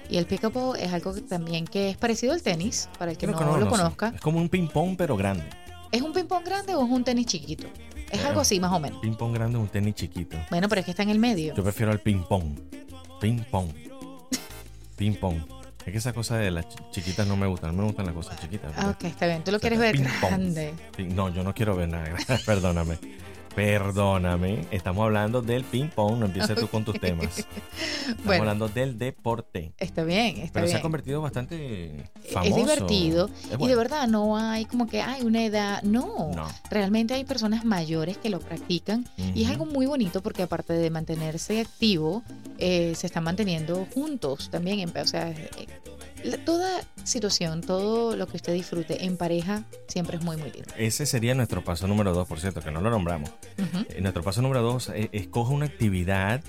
Y 0.09 0.17
el 0.17 0.25
pickleball 0.25 0.77
es 0.79 0.93
algo 0.93 1.13
que 1.13 1.21
también 1.21 1.65
que 1.65 1.89
es 1.89 1.97
parecido 1.97 2.33
al 2.33 2.41
tenis, 2.41 2.89
para 2.99 3.11
el 3.11 3.17
que 3.17 3.25
Creo 3.25 3.39
no, 3.39 3.53
que 3.55 3.59
lo 3.61 3.69
conozca. 3.69 4.13
Es 4.15 4.21
como 4.21 4.39
un 4.39 4.49
ping-pong, 4.49 4.95
pero 4.97 5.17
grande. 5.17 5.45
¿Es 5.95 6.01
un 6.01 6.11
ping 6.13 6.25
pong 6.25 6.43
grande 6.43 6.75
o 6.75 6.83
es 6.85 6.91
un 6.91 7.03
tenis 7.03 7.25
chiquito? 7.25 7.67
Es 8.11 8.23
algo 8.25 8.41
así 8.41 8.59
más 8.59 8.71
o 8.71 8.79
menos. 8.79 8.99
Ping-pong 9.01 9.33
grande 9.33 9.57
es 9.57 9.61
un 9.63 9.69
tenis 9.69 9.95
chiquito. 9.95 10.37
Bueno, 10.49 10.67
pero 10.69 10.79
es 10.79 10.85
que 10.85 10.91
está 10.91 11.03
en 11.03 11.09
el 11.09 11.19
medio. 11.19 11.53
Yo 11.55 11.63
prefiero 11.63 11.91
al 11.91 11.99
ping-pong. 11.99 12.59
Ping-pong. 13.19 13.69
Ping-pong. 14.95 15.37
Es 15.85 15.91
que 15.91 15.97
esa 15.97 16.13
cosa 16.13 16.37
de 16.37 16.51
las 16.51 16.65
ch- 16.67 16.91
chiquitas 16.91 17.27
no 17.27 17.35
me 17.37 17.47
gustan. 17.47 17.75
No 17.75 17.81
me 17.83 17.87
gustan 17.87 18.05
las 18.05 18.15
cosas 18.15 18.39
chiquitas. 18.39 18.71
Ah, 18.77 18.89
ok, 18.89 19.03
está 19.05 19.27
bien. 19.27 19.43
Tú 19.43 19.51
lo 19.51 19.59
quieres 19.59 19.79
ver 19.79 19.93
Ping-pong. 19.95 20.29
grande. 20.29 20.73
No, 20.99 21.29
yo 21.29 21.43
no 21.43 21.53
quiero 21.53 21.75
ver 21.75 21.89
nada. 21.89 22.15
Perdóname. 22.45 22.97
Perdóname. 23.53 24.65
Estamos 24.71 25.03
hablando 25.05 25.41
del 25.41 25.63
ping-pong. 25.63 26.17
No 26.19 26.25
empieces 26.25 26.59
tú 26.59 26.67
con 26.67 26.83
tus 26.83 26.99
temas. 26.99 27.37
Estamos 27.39 28.25
Bueno. 28.25 28.41
hablando 28.43 28.67
del 28.67 28.97
deporte. 28.97 29.71
Está 29.77 30.03
bien, 30.03 30.37
está 30.37 30.53
Pero 30.59 30.67
se 30.67 30.75
ha 30.77 30.81
convertido 30.81 31.21
bastante 31.21 32.09
famoso. 32.31 32.49
Es 32.49 32.55
divertido 32.55 33.29
Es 33.51 33.57
y 33.59 33.67
de 33.67 33.75
verdad 33.75 34.07
no 34.07 34.37
hay 34.37 34.65
como 34.65 34.87
que 34.87 35.01
hay 35.01 35.21
una 35.23 35.43
edad, 35.45 35.81
no. 35.83 36.31
No. 36.35 36.47
Realmente 36.69 37.13
hay 37.13 37.23
personas 37.23 37.63
mayores 37.65 38.17
que 38.17 38.29
lo 38.29 38.39
practican 38.39 39.05
y 39.33 39.43
es 39.43 39.49
algo 39.49 39.65
muy 39.65 39.85
bonito 39.85 40.21
porque 40.21 40.43
aparte 40.43 40.73
de 40.73 40.89
mantenerse 40.89 41.61
activo, 41.61 42.23
eh, 42.57 42.93
se 42.95 43.07
están 43.07 43.23
manteniendo 43.23 43.87
juntos 43.93 44.49
también. 44.49 44.91
o 44.95 45.07
sea, 45.07 45.29
eh, 45.29 45.67
la- 46.25 46.37
toda 46.43 46.81
situación, 47.03 47.61
todo 47.61 48.15
lo 48.15 48.27
que 48.27 48.37
usted 48.37 48.53
disfrute 48.53 49.05
en 49.05 49.17
pareja 49.17 49.63
siempre 49.87 50.17
es 50.17 50.23
muy, 50.23 50.37
muy 50.37 50.51
lindo. 50.51 50.73
Ese 50.77 51.05
sería 51.05 51.33
nuestro 51.35 51.63
paso 51.63 51.87
número 51.87 52.13
dos, 52.13 52.27
por 52.27 52.39
cierto, 52.39 52.61
que 52.61 52.71
no 52.71 52.81
lo 52.81 52.89
nombramos. 52.89 53.29
Eh, 53.89 53.99
Nuestro 54.01 54.23
paso 54.23 54.41
número 54.41 54.61
dos 54.61 54.89
es 54.89 55.09
escoja 55.13 55.51
una 55.53 55.65
actividad 55.65 56.43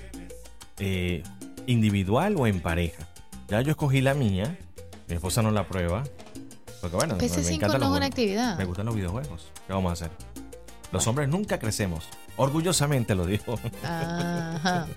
eh, 0.79 1.23
individual 1.65 2.35
o 2.37 2.47
en 2.47 2.61
pareja. 2.61 3.07
Ya 3.47 3.61
yo 3.61 3.71
escogí 3.71 4.01
la 4.01 4.13
mía, 4.13 4.57
mi 5.07 5.15
esposa 5.15 5.41
no 5.41 5.51
la 5.51 5.67
prueba. 5.67 6.03
Porque 6.81 6.95
bueno, 6.95 7.15
me, 7.15 7.23
me 7.23 7.29
PC5 7.29 7.51
encantan 7.53 7.79
no 7.81 7.87
es 7.91 7.97
una 7.97 8.05
actividad. 8.05 8.57
Me 8.57 8.65
gustan 8.65 8.85
los 8.85 8.95
videojuegos. 8.95 9.51
¿Qué 9.65 9.73
vamos 9.73 9.89
a 9.89 9.93
hacer? 9.93 10.11
Los 10.91 11.03
Bueno. 11.03 11.09
hombres 11.09 11.29
nunca 11.29 11.57
crecemos. 11.59 12.07
Orgullosamente 12.37 13.15
lo 13.15 13.25
digo. 13.25 13.59
Ajá. 13.83 14.87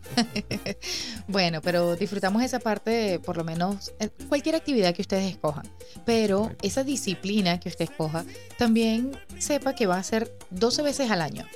bueno, 1.28 1.60
pero 1.62 1.96
disfrutamos 1.96 2.42
esa 2.42 2.60
parte, 2.60 3.18
por 3.18 3.36
lo 3.36 3.44
menos, 3.44 3.92
eh, 3.98 4.10
cualquier 4.28 4.54
actividad 4.54 4.94
que 4.94 5.02
ustedes 5.02 5.30
escojan. 5.30 5.66
Pero 6.04 6.52
esa 6.62 6.84
disciplina 6.84 7.58
que 7.58 7.70
usted 7.70 7.86
escoja, 7.90 8.24
también 8.58 9.16
sepa 9.38 9.74
que 9.74 9.86
va 9.86 9.96
a 9.96 10.02
ser 10.02 10.36
12 10.50 10.82
veces 10.82 11.10
al 11.10 11.22
año, 11.22 11.46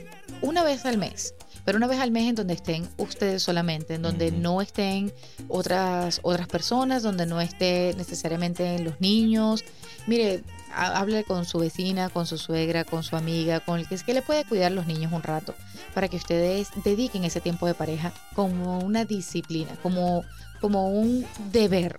una 0.40 0.64
vez 0.64 0.86
al 0.86 0.98
mes. 0.98 1.34
Pero 1.64 1.78
una 1.78 1.86
vez 1.86 2.00
al 2.00 2.10
mes 2.10 2.28
en 2.28 2.34
donde 2.34 2.54
estén 2.54 2.88
ustedes 2.98 3.42
solamente, 3.42 3.94
en 3.94 4.02
donde 4.02 4.30
no 4.32 4.60
estén 4.60 5.12
otras, 5.48 6.20
otras 6.22 6.46
personas, 6.46 7.02
donde 7.02 7.26
no 7.26 7.40
esté 7.40 7.94
necesariamente 7.96 8.78
los 8.80 9.00
niños. 9.00 9.64
Mire, 10.06 10.42
ha- 10.74 10.98
hable 10.98 11.24
con 11.24 11.44
su 11.46 11.58
vecina, 11.58 12.08
con 12.10 12.26
su 12.26 12.36
suegra, 12.38 12.84
con 12.84 13.02
su 13.02 13.16
amiga, 13.16 13.60
con 13.60 13.80
el 13.80 13.88
que 13.88 13.94
es 13.94 14.02
que 14.02 14.12
le 14.14 14.22
puede 14.22 14.44
cuidar 14.44 14.72
los 14.72 14.86
niños 14.86 15.12
un 15.12 15.22
rato 15.22 15.54
para 15.94 16.08
que 16.08 16.16
ustedes 16.16 16.68
dediquen 16.84 17.24
ese 17.24 17.40
tiempo 17.40 17.66
de 17.66 17.74
pareja 17.74 18.12
como 18.34 18.80
una 18.80 19.04
disciplina, 19.04 19.70
como, 19.82 20.22
como 20.60 20.88
un 20.88 21.24
deber 21.52 21.96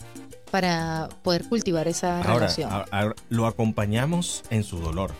para 0.52 1.10
poder 1.24 1.46
cultivar 1.50 1.88
esa 1.88 2.18
Ahora, 2.20 2.34
relación. 2.36 2.72
ahora, 2.72 3.16
lo 3.30 3.48
acompañamos 3.48 4.44
en 4.50 4.64
su 4.64 4.78
dolor. 4.80 5.14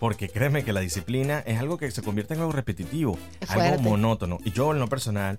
Porque 0.00 0.28
créeme 0.28 0.64
que 0.64 0.72
la 0.72 0.80
disciplina 0.80 1.40
es 1.40 1.58
algo 1.60 1.76
que 1.78 1.90
se 1.90 2.02
convierte 2.02 2.34
en 2.34 2.40
algo 2.40 2.52
repetitivo, 2.52 3.16
algo 3.48 3.78
monótono. 3.82 4.38
Y 4.44 4.50
yo 4.50 4.72
en 4.72 4.78
lo 4.80 4.88
personal, 4.88 5.38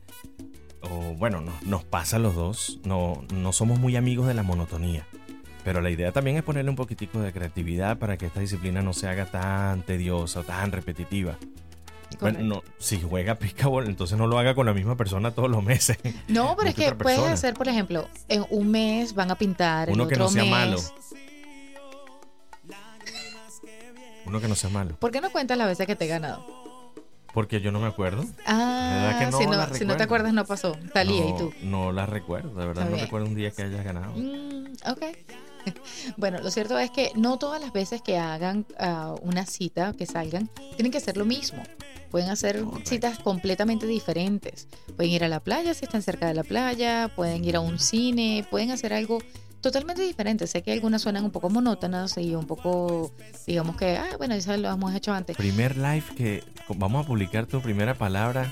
o 0.82 1.15
bueno, 1.15 1.41
no- 1.41 1.51
nos 1.65 1.84
pasa 1.84 2.15
a 2.15 2.20
los 2.20 2.36
dos, 2.36 2.80
no, 2.86 3.24
no 3.34 3.51
somos 3.53 3.80
muy 3.80 3.96
amigos 3.96 4.27
de 4.27 4.34
la 4.36 4.44
monotonía. 4.44 5.06
Pero 5.63 5.82
la 5.82 5.89
idea 5.91 6.12
también 6.12 6.38
es 6.38 6.44
ponerle 6.44 6.70
un 6.70 6.75
poquitico 6.75 7.20
de 7.22 7.32
creatividad 7.34 7.98
para 8.00 8.18
que 8.18 8.27
esta 8.27 8.39
disciplina 8.39 8.82
no 8.82 8.94
se 8.94 9.08
haga 9.08 9.25
tan 9.25 9.82
tediosa 9.84 10.39
o 10.39 10.44
tan 10.44 10.72
repetitiva. 10.72 11.38
Bueno, 12.20 12.39
no, 12.41 12.63
si 12.77 13.01
juega 13.01 13.36
pickleball, 13.36 13.88
entonces 13.88 14.18
no 14.18 14.27
lo 14.27 14.38
haga 14.38 14.53
con 14.53 14.65
la 14.65 14.74
misma 14.74 14.98
persona 14.98 15.32
todos 15.32 15.50
los 15.50 15.63
meses. 15.63 15.98
no, 16.27 16.56
pero 16.58 16.70
es 16.70 16.75
que 16.75 16.94
puedes 16.94 17.20
hacer, 17.20 17.53
por 17.53 17.68
ejemplo, 17.68 18.08
en 18.27 18.46
un 18.50 18.70
mes 18.70 19.15
van 19.15 19.32
a 19.32 19.36
pintar, 19.36 19.88
el 19.89 19.96
Uno 19.96 20.08
que 20.08 20.15
otro 20.15 20.25
no 20.25 20.30
sea 20.32 20.44
mes. 20.44 20.51
malo. 20.51 20.77
Uno 24.25 24.40
que 24.40 24.48
no 24.48 24.56
sea 24.56 24.70
malo. 24.70 24.96
¿Por 24.98 25.12
qué 25.12 25.22
no 25.22 25.32
cuentas 25.32 25.58
las 25.58 25.68
veces 25.68 25.88
que 25.88 25.96
te 25.96 26.06
he 26.06 26.08
ganado? 26.08 26.46
Porque 27.34 27.62
yo 27.62 27.72
no 27.72 27.80
me 27.80 27.88
acuerdo. 27.88 28.25
Ah, 28.46 29.16
que 29.20 29.25
no 29.28 29.38
si, 29.38 29.46
no, 29.46 29.74
si 29.74 29.86
no 29.86 29.96
te 29.96 30.04
acuerdas 30.04 30.34
no 30.34 30.46
pasó. 30.46 30.78
Talía 30.94 31.24
no, 31.24 31.30
y 31.30 31.38
tú. 31.38 31.54
No 31.62 31.92
la 31.92 32.06
recuerdo, 32.06 32.50
de 32.60 32.68
verdad 32.68 32.90
no 32.90 32.98
recuerdo 32.98 33.28
un 33.28 33.36
día 33.36 33.51
que 33.51 33.63
hayas 33.63 33.84
ganado. 33.84 34.13
Mm, 34.16 34.74
ok. 34.90 35.01
Bueno, 36.18 36.40
lo 36.40 36.50
cierto 36.50 36.80
es 36.80 36.90
que 36.90 37.12
no 37.16 37.38
todas 37.38 37.62
las 37.62 37.72
veces 37.72 38.01
que 38.01 38.18
hagan 38.18 38.66
ah, 38.80 39.13
una 39.22 39.46
cita, 39.46 39.94
que 39.94 40.08
salgan, 40.08 40.50
tienen 40.75 40.92
que 40.92 40.98
hacer 40.98 41.18
lo 41.18 41.25
mismo. 41.25 41.62
Pueden 42.10 42.32
hacer 42.32 42.63
Correcto. 42.63 42.90
citas 42.90 43.20
completamente 43.20 43.86
diferentes. 43.86 44.68
Pueden 44.96 45.12
ir 45.12 45.24
a 45.24 45.28
la 45.28 45.40
playa 45.40 45.75
si 45.75 45.86
están 45.86 46.01
cerca 46.01 46.28
de 46.28 46.34
la 46.34 46.44
playa, 46.44 47.12
pueden 47.16 47.46
ir 47.46 47.56
a 47.56 47.60
un 47.60 47.78
cine, 47.78 48.46
pueden 48.50 48.72
hacer 48.72 48.92
algo 48.92 49.20
totalmente 49.62 50.01
diferente. 50.01 50.48
Sé 50.48 50.62
que 50.63 50.72
algunas 50.74 51.01
suenan 51.01 51.24
un 51.24 51.32
poco 51.32 51.50
monótonas 51.50 52.18
y 52.18 52.36
un 52.36 52.46
poco, 52.46 53.12
digamos 53.48 53.77
que, 53.77 53.98
ah, 53.98 54.18
bueno, 54.18 54.34
eso 54.36 54.56
lo 54.58 54.70
hemos 54.70 54.94
hecho 54.94 55.13
antes. 55.13 55.38
Primer 55.38 55.77
live 55.77 56.03
que 56.15 56.44
vamos 56.75 57.03
a 57.06 57.08
publicar 57.08 57.46
tu 57.46 57.62
primera 57.62 57.94
palabra 57.96 58.51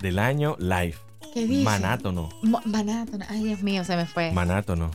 del 0.00 0.18
año 0.18 0.56
live. 0.58 0.96
¿Qué 1.34 1.46
dice? 1.46 1.62
Manátono. 1.64 2.28
Mo- 2.42 2.62
Manátono. 2.64 3.24
Ay, 3.28 3.44
Dios 3.44 3.62
mío, 3.62 3.84
se 3.84 3.96
me 3.96 4.06
fue. 4.06 4.32
Manátono. 4.32 4.90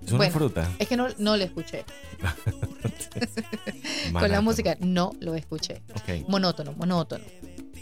Es 0.00 0.08
una 0.10 0.18
Bueno, 0.18 0.32
fruta. 0.32 0.70
es 0.78 0.88
que 0.88 0.96
no, 0.96 1.08
no 1.18 1.36
lo 1.36 1.44
escuché. 1.44 1.84
Con 4.12 4.30
la 4.30 4.40
música 4.40 4.76
no 4.80 5.12
lo 5.20 5.34
escuché. 5.34 5.82
Ok. 5.94 6.28
Monótono, 6.28 6.72
monótono. 6.72 7.24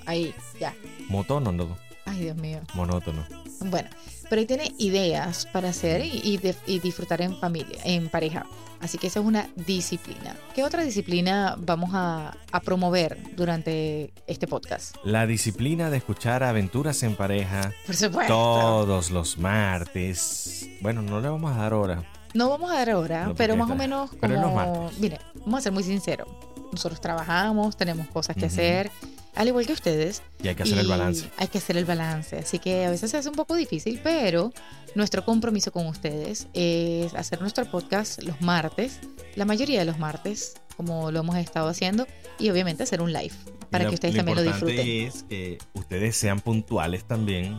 Ahí, 0.07 0.35
ya. 0.61 0.75
Motónono. 1.09 1.77
Ay, 2.07 2.21
Dios 2.21 2.37
mío. 2.37 2.61
Monótono. 2.75 3.25
Bueno, 3.65 3.89
pero 4.31 4.41
ahí 4.41 4.47
tiene 4.47 4.73
ideas 4.79 5.47
para 5.53 5.71
hacer 5.71 6.05
y, 6.05 6.21
y 6.23 6.37
de- 6.39 6.55
y 6.67 6.79
disfrutar 6.81 7.21
en 7.23 7.37
familia, 7.39 7.79
en 7.85 8.09
pareja. 8.09 8.47
Así 8.81 8.99
que 8.99 9.07
esa 9.07 9.21
es 9.21 9.25
una 9.27 9.49
disciplina. 9.57 10.37
¿Qué 10.55 10.63
otra 10.63 10.83
disciplina 10.85 11.57
vamos 11.59 11.91
a, 11.95 12.37
a 12.53 12.61
promover 12.61 13.17
durante 13.35 14.13
este 14.27 14.47
podcast? 14.47 14.97
La 15.05 15.27
disciplina 15.27 15.89
de 15.89 15.97
escuchar 15.97 16.43
aventuras 16.43 17.03
en 17.03 17.17
pareja 17.17 17.73
Por 17.87 17.97
supuesto. 17.97 18.35
todos 18.35 19.11
los 19.11 19.39
martes. 19.39 20.69
Bueno, 20.81 21.01
no 21.03 21.21
le 21.21 21.29
vamos 21.29 21.53
a 21.53 21.57
dar 21.63 21.73
hora. 21.75 22.03
No 22.35 22.51
vamos 22.51 22.71
a 22.71 22.75
dar 22.75 22.89
No, 22.89 23.01
porque 23.01 23.35
pero 23.39 23.57
más 23.57 23.71
o 23.71 23.75
menos 23.77 24.11
pero 24.21 24.35
es 24.35 24.41
los 24.41 24.51
como... 24.51 24.83
martes. 24.83 24.99
Mire, 24.99 25.19
vamos 25.41 25.59
a 25.59 25.61
ser 25.63 25.73
muy 25.73 25.83
sinceros. 25.83 26.29
Nosotros 26.73 27.01
trabajamos, 27.01 27.77
tenemos 27.77 28.09
cosas 28.09 28.37
que 28.37 28.47
hacer, 28.47 28.91
al 29.35 29.49
igual 29.49 29.67
que 29.67 29.73
ustedes. 29.73 30.23
Y 30.43 30.49
hay 30.49 30.55
que 30.55 30.63
hacer 30.63 30.79
el 30.79 30.87
balance. 30.87 31.29
Hay 31.37 31.49
que 31.49 31.59
hacer 31.59 31.77
el 31.77 31.85
balance. 31.85 32.39
Así 32.39 32.59
que 32.59 32.85
a 32.85 32.91
veces 32.91 33.11
se 33.11 33.17
hace 33.17 33.29
un 33.29 33.35
poco 33.35 33.55
difícil, 33.55 34.01
pero 34.03 34.53
nuestro 34.95 35.25
compromiso 35.25 35.73
con 35.73 35.87
ustedes 35.87 36.49
es 36.55 37.15
hacer 37.15 37.41
nuestro 37.41 37.65
podcast 37.71 38.23
los 38.23 38.41
martes, 38.41 39.01
la 39.35 39.45
mayoría 39.45 39.81
de 39.81 39.85
los 39.85 39.99
martes, 39.99 40.55
como 40.77 41.11
lo 41.11 41.21
hemos 41.21 41.37
estado 41.37 41.69
haciendo, 41.69 42.07
y 42.39 42.51
obviamente 42.51 42.83
hacer 42.83 43.01
un 43.01 43.13
live 43.13 43.35
para 43.71 43.89
que 43.89 43.95
ustedes 43.95 44.15
también 44.15 44.37
lo 44.37 44.43
disfruten. 44.43 44.89
es 44.89 45.25
que 45.25 45.59
ustedes 45.73 46.17
sean 46.17 46.41
puntuales 46.41 47.05
también, 47.05 47.57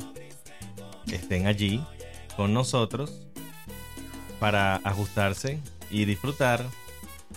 estén 1.12 1.48
allí 1.48 1.84
con 2.38 2.54
nosotros 2.54 3.28
para 4.40 4.78
ajustarse 4.78 5.60
y 5.90 6.06
disfrutar 6.06 6.66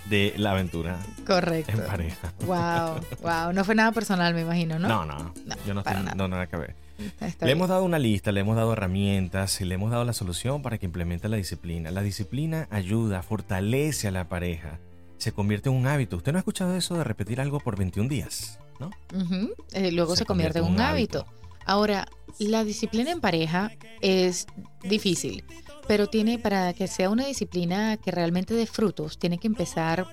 de 0.09 0.35
la 0.37 0.53
aventura 0.53 0.99
Correcto. 1.27 1.73
en 1.73 1.85
pareja. 1.87 2.33
Wow, 2.47 3.01
wow. 3.23 3.53
No 3.53 3.65
fue 3.65 3.75
nada 3.75 3.93
personal, 3.93 4.35
me 4.35 4.43
imagino, 4.43 4.79
¿no? 4.79 4.89
No, 4.89 5.05
no, 5.05 5.19
No, 5.45 5.55
yo 5.67 5.75
no 5.75 5.81
estoy, 5.81 5.95
nada. 5.95 6.15
no 6.15 6.29
nada 6.29 6.47
que 6.47 6.57
ver. 6.57 6.75
Está 7.21 7.47
Le 7.47 7.53
bien. 7.53 7.59
hemos 7.59 7.69
dado 7.69 7.85
una 7.85 7.99
lista, 7.99 8.33
le 8.33 8.41
hemos 8.41 8.57
dado 8.57 8.73
herramientas 8.73 9.61
y 9.61 9.65
le 9.65 9.75
hemos 9.77 9.91
dado 9.91 10.05
la 10.05 10.13
solución 10.13 10.63
para 10.63 10.79
que 10.79 10.87
implemente 10.87 11.29
la 11.29 11.37
disciplina. 11.37 11.91
La 11.91 12.03
disciplina 12.03 12.67
ayuda, 12.71 13.23
fortalece 13.23 14.09
a 14.09 14.11
la 14.11 14.29
pareja, 14.29 14.79
se 15.19 15.31
convierte 15.33 15.69
en 15.69 15.77
un 15.77 15.87
hábito. 15.87 16.17
¿Usted 16.17 16.33
no 16.33 16.39
ha 16.39 16.41
escuchado 16.41 16.75
eso 16.77 16.97
de 16.97 17.05
repetir 17.05 17.41
algo 17.41 17.61
por 17.61 17.77
21 17.77 18.09
días? 18.09 18.59
¿No? 18.81 18.91
Ujú, 19.15 19.53
eh, 19.73 19.93
luego 19.93 20.17
se, 20.17 20.25
convierte 20.25 20.59
en 20.61 20.65
un 20.65 20.81
hábito. 20.81 21.25
Ahora, 21.67 22.09
la 22.39 22.65
disciplina 22.65 23.11
en 23.13 23.21
pareja 23.21 23.71
es 24.01 24.47
difícil, 24.83 25.45
pero 25.89 26.07
tiene 26.07 26.39
para 26.39 26.73
que 26.75 26.87
sea 26.87 27.11
una 27.11 27.27
disciplina 27.27 27.97
que 27.97 28.13
realmente 28.13 28.55
dé 28.55 28.67
frutos, 28.67 29.19
tiene 29.19 29.39
que 29.39 29.49
empezar 29.49 30.07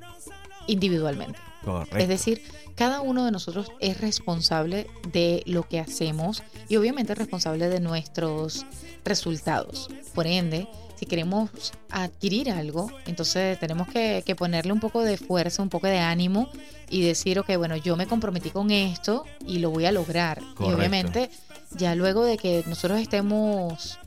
individualmente. 0.65 1.37
Correcto. 1.63 1.97
Es 1.97 2.07
decir, 2.07 2.41
cada 2.75 3.01
uno 3.01 3.25
de 3.25 3.31
nosotros 3.31 3.71
es 3.79 4.01
responsable 4.01 4.87
de 5.11 5.43
lo 5.45 5.67
que 5.67 5.79
hacemos 5.79 6.43
y 6.69 6.77
obviamente 6.77 7.13
es 7.13 7.19
responsable 7.19 7.69
de 7.69 7.79
nuestros 7.79 8.65
resultados. 9.03 9.89
Por 10.13 10.27
ende, 10.27 10.67
si 10.95 11.05
queremos 11.05 11.73
adquirir 11.89 12.51
algo, 12.51 12.89
entonces 13.05 13.59
tenemos 13.59 13.87
que, 13.89 14.23
que 14.25 14.35
ponerle 14.35 14.71
un 14.71 14.79
poco 14.79 15.01
de 15.01 15.17
fuerza, 15.17 15.61
un 15.61 15.69
poco 15.69 15.87
de 15.87 15.99
ánimo 15.99 16.49
y 16.89 17.01
decir, 17.01 17.39
ok, 17.39 17.57
bueno, 17.57 17.75
yo 17.75 17.97
me 17.97 18.07
comprometí 18.07 18.49
con 18.49 18.71
esto 18.71 19.25
y 19.45 19.59
lo 19.59 19.71
voy 19.71 19.85
a 19.85 19.91
lograr. 19.91 20.39
Y 20.39 20.55
Correcto. 20.55 20.77
obviamente, 20.77 21.29
ya 21.71 21.95
luego 21.95 22.23
de 22.23 22.37
que 22.37 22.63
nosotros 22.67 22.99
estemos, 22.99 23.99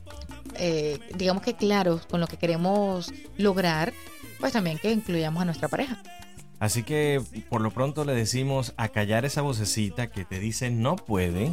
eh, 0.59 0.99
digamos 1.17 1.43
que 1.43 1.55
claros 1.55 2.05
con 2.05 2.19
lo 2.19 2.27
que 2.27 2.37
queremos 2.37 3.11
lograr, 3.37 3.93
pues 4.39 4.53
también 4.53 4.77
que 4.77 4.91
incluyamos 4.91 5.41
a 5.41 5.45
nuestra 5.45 5.67
pareja. 5.67 6.01
Así 6.59 6.83
que 6.83 7.21
por 7.49 7.61
lo 7.61 7.71
pronto 7.71 8.03
le 8.03 8.13
decimos 8.13 8.73
a 8.77 8.89
callar 8.89 9.23
esa 9.25 9.41
vocecita 9.41 10.07
que 10.07 10.25
te 10.25 10.39
dice 10.39 10.69
no 10.69 10.95
puede. 10.97 11.51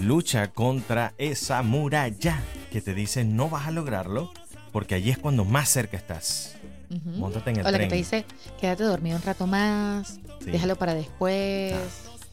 Lucha 0.00 0.48
contra 0.48 1.14
esa 1.16 1.62
muralla 1.62 2.42
que 2.70 2.80
te 2.82 2.92
dice 2.92 3.24
no 3.24 3.48
vas 3.48 3.66
a 3.66 3.70
lograrlo, 3.70 4.30
porque 4.72 4.94
allí 4.94 5.10
es 5.10 5.18
cuando 5.18 5.44
más 5.44 5.68
cerca 5.70 5.96
estás. 5.96 6.56
Ujú. 6.90 7.10
Móntate 7.18 7.50
en 7.50 7.56
el 7.60 7.66
O 7.66 7.70
la 7.70 7.78
que 7.78 7.86
te 7.86 7.96
dice, 7.96 8.24
quédate 8.60 8.84
dormido 8.84 9.16
un 9.16 9.22
rato 9.22 9.46
más, 9.46 10.20
Sí. 10.44 10.50
déjalo 10.50 10.76
para 10.76 10.94
después. 10.94 11.74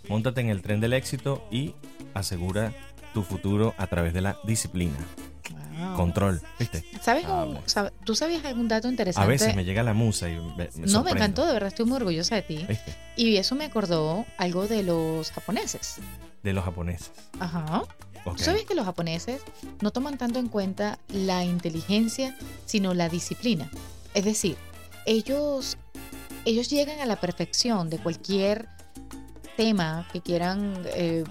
Móntate 0.10 0.42
en 0.42 0.50
el 0.50 0.62
tren 0.62 0.80
del 0.82 0.94
éxito 0.94 1.48
y 1.52 1.74
asegura 2.14 2.74
tu 3.14 3.24
futuro 3.24 3.74
a 3.78 3.88
través 3.88 4.14
de 4.14 4.22
la 4.22 4.38
disciplina. 4.44 4.98
Control, 6.04 6.42
¿viste? 6.60 6.84
¿Sabes 7.02 7.26
un- 7.26 7.60
sabe- 7.66 7.92
¿Tú 8.06 8.16
sabías 8.16 8.44
algún 8.46 8.68
dato 8.68 8.88
interesante? 8.90 9.26
A 9.26 9.28
veces 9.30 9.56
me 9.56 9.64
llega 9.66 9.84
la 9.84 9.94
musa 9.94 10.30
y 10.30 10.36
me, 10.36 10.70
me 10.76 10.88
no, 10.88 11.04
me 11.04 11.12
encantó, 11.12 11.46
de 11.46 11.54
verdad, 11.54 11.68
estoy 11.70 11.86
muy 11.86 11.96
orgullosa 11.98 12.36
de 12.36 12.42
ti. 12.44 12.66
¿Viste? 12.68 12.96
Y 13.16 13.38
eso 13.38 13.56
me 13.56 13.66
acordó 13.66 14.26
algo 14.38 14.68
de 14.68 14.84
los 14.84 15.32
japoneses. 15.32 15.96
De 16.44 16.54
los 16.54 16.64
japoneses. 16.66 17.12
Ajá. 17.40 17.84
Ok. 18.26 18.38
¿Tú 18.38 18.44
sabes 18.44 18.64
que 18.66 18.74
los 18.76 18.86
japoneses 18.86 19.42
no 19.82 19.92
toman 19.92 20.18
tanto 20.18 20.40
en 20.40 20.48
cuenta 20.48 20.98
la 21.10 21.44
inteligencia, 21.44 22.38
sino 22.66 22.94
la 22.94 23.10
disciplina? 23.10 23.70
Es 24.14 24.24
decir, 24.26 24.56
ellos, 25.06 25.78
ellos 26.46 26.70
llegan 26.70 27.00
a 27.02 27.06
la 27.06 27.18
perfección 27.18 27.90
de 27.90 27.98
cualquier 28.00 28.68
tema 29.58 30.08
que 30.12 30.22
quieran, 30.22 30.74
eh, 30.96 31.24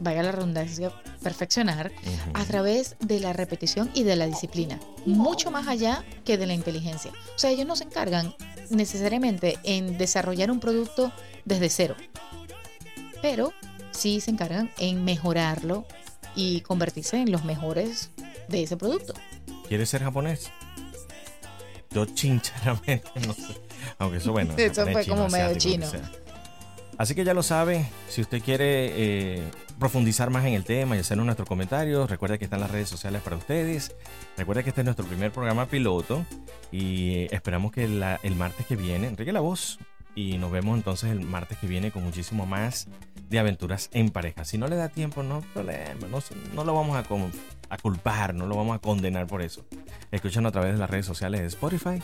vaya 0.00 0.22
la 0.22 0.32
redundancia, 0.32 0.90
perfeccionar 1.22 1.92
a 2.34 2.44
través 2.44 2.96
de 3.00 3.20
la 3.20 3.32
repetición 3.32 3.90
y 3.94 4.02
de 4.02 4.16
la 4.16 4.26
disciplina, 4.26 4.80
mucho 5.06 5.50
más 5.50 5.68
allá 5.68 6.04
que 6.24 6.38
de 6.38 6.46
la 6.46 6.54
inteligencia. 6.54 7.12
O 7.34 7.38
sea, 7.38 7.50
ellos 7.50 7.66
no 7.66 7.76
se 7.76 7.84
encargan 7.84 8.34
necesariamente 8.70 9.58
en 9.62 9.98
desarrollar 9.98 10.50
un 10.50 10.60
producto 10.60 11.12
desde 11.44 11.68
cero, 11.68 11.96
pero 13.20 13.52
sí 13.90 14.20
se 14.20 14.30
encargan 14.30 14.70
en 14.78 15.04
mejorarlo 15.04 15.86
y 16.34 16.62
convertirse 16.62 17.18
en 17.18 17.30
los 17.30 17.44
mejores 17.44 18.10
de 18.48 18.62
ese 18.62 18.76
producto. 18.76 19.14
¿Quieres 19.68 19.90
ser 19.90 20.02
japonés? 20.02 20.50
Yo 21.90 22.06
chincheramente 22.06 23.08
no 23.26 23.34
sé. 23.34 23.60
Aunque 23.98 24.18
eso 24.18 24.32
bueno. 24.32 24.54
Eso 24.56 24.86
fue 24.86 25.04
como 25.06 25.28
medio 25.28 25.46
asiático, 25.46 25.86
sea. 25.86 26.10
Así 27.02 27.16
que 27.16 27.24
ya 27.24 27.34
lo 27.34 27.42
sabe, 27.42 27.84
si 28.08 28.20
usted 28.20 28.40
quiere 28.40 28.92
eh, 28.94 29.42
profundizar 29.80 30.30
más 30.30 30.44
en 30.44 30.54
el 30.54 30.62
tema 30.62 30.94
y 30.94 31.00
hacernos 31.00 31.26
nuestros 31.26 31.48
comentarios, 31.48 32.08
recuerda 32.08 32.38
que 32.38 32.44
están 32.44 32.60
las 32.60 32.70
redes 32.70 32.88
sociales 32.88 33.22
para 33.22 33.34
ustedes. 33.34 33.92
Recuerda 34.36 34.62
que 34.62 34.68
este 34.68 34.82
es 34.82 34.84
nuestro 34.84 35.04
primer 35.06 35.32
programa 35.32 35.66
piloto 35.66 36.24
y 36.70 37.14
eh, 37.14 37.28
esperamos 37.32 37.72
que 37.72 37.82
el 37.82 38.36
martes 38.36 38.66
que 38.66 38.76
viene, 38.76 39.08
Enrique 39.08 39.32
la 39.32 39.40
voz, 39.40 39.80
y 40.14 40.38
nos 40.38 40.52
vemos 40.52 40.76
entonces 40.76 41.10
el 41.10 41.22
martes 41.22 41.58
que 41.58 41.66
viene 41.66 41.90
con 41.90 42.04
muchísimo 42.04 42.46
más 42.46 42.86
de 43.28 43.40
aventuras 43.40 43.90
en 43.92 44.10
pareja. 44.10 44.44
Si 44.44 44.56
no 44.56 44.68
le 44.68 44.76
da 44.76 44.88
tiempo, 44.88 45.24
no 45.24 45.40
problema, 45.54 46.06
no, 46.08 46.22
no 46.54 46.64
lo 46.64 46.72
vamos 46.72 46.96
a 46.96 47.78
culpar, 47.78 48.32
no 48.32 48.46
lo 48.46 48.54
vamos 48.54 48.76
a 48.76 48.78
condenar 48.78 49.26
por 49.26 49.42
eso. 49.42 49.66
Escúchanos 50.12 50.50
a 50.50 50.52
través 50.52 50.74
de 50.74 50.78
las 50.78 50.88
redes 50.88 51.06
sociales 51.06 51.40
de 51.40 51.48
Spotify 51.48 52.00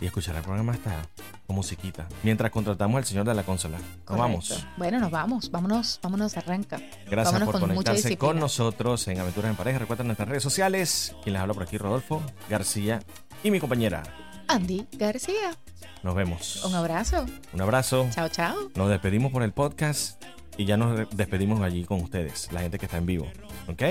y 0.00 0.06
escuchar 0.06 0.36
el 0.36 0.42
programa 0.42 0.72
hasta 0.72 1.02
con 1.46 1.56
musiquita. 1.56 2.06
Mientras 2.22 2.50
contratamos 2.50 2.96
al 2.98 3.04
señor 3.04 3.26
de 3.26 3.34
la 3.34 3.42
consola. 3.42 3.78
Nos 4.08 4.18
vamos. 4.18 4.66
Bueno, 4.76 4.98
nos 5.00 5.10
vamos, 5.10 5.50
vámonos, 5.50 6.00
vámonos, 6.02 6.36
arranca. 6.36 6.78
Gracias 7.08 7.32
Vámonos 7.32 7.46
por 7.52 7.60
con 7.60 7.70
conectarse 7.70 8.16
con 8.16 8.38
nosotros 8.38 9.06
en 9.08 9.20
Aventuras 9.20 9.50
en 9.50 9.56
Pareja. 9.56 9.78
Recuerden 9.78 10.06
nuestras 10.08 10.28
redes 10.28 10.42
sociales. 10.42 11.14
Quien 11.22 11.34
les 11.34 11.42
habla 11.42 11.54
por 11.54 11.62
aquí, 11.64 11.78
Rodolfo 11.78 12.22
García 12.48 13.00
y 13.42 13.50
mi 13.50 13.60
compañera. 13.60 14.02
Andy 14.48 14.86
García, 14.92 15.56
Nos 16.02 16.14
vemos. 16.14 16.64
un 16.64 16.74
abrazo. 16.74 17.24
Un 17.52 17.60
abrazo. 17.62 18.06
Chao, 18.10 18.28
chao. 18.28 18.54
Nos 18.74 18.90
despedimos 18.90 19.32
por 19.32 19.42
el 19.42 19.52
podcast 19.52 20.22
y 20.58 20.66
ya 20.66 20.76
nos 20.76 21.08
despedimos 21.16 21.60
allí 21.62 21.84
con 21.84 22.00
ustedes, 22.02 22.52
la 22.52 22.60
gente 22.60 22.78
que 22.78 22.84
está 22.86 22.98
en 22.98 23.06
vivo. 23.06 23.26
¿Ok? 23.68 23.82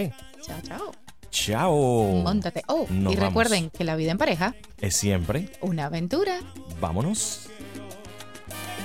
Chao, 0.46 0.62
chao. 0.62 1.03
Chao. 1.38 2.22
Móntate. 2.24 2.62
Oh, 2.68 2.86
Nos 2.92 3.12
y 3.14 3.16
vamos. 3.16 3.30
recuerden 3.30 3.70
que 3.72 3.84
la 3.84 3.96
vida 3.96 4.12
en 4.12 4.20
pareja, 4.20 4.54
Es 4.80 4.96
siempre. 4.96 5.50
una 5.62 5.86
aventura. 5.88 6.40
Vámonos. 6.80 7.48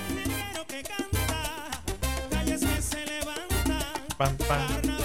Primero 0.07 0.65
que 0.67 0.81
canta, 0.81 1.83
calles 2.31 2.61
que 2.65 2.81
se 2.81 3.05
levantan, 3.05 4.03
Pam, 4.17 4.35
pam. 4.37 4.98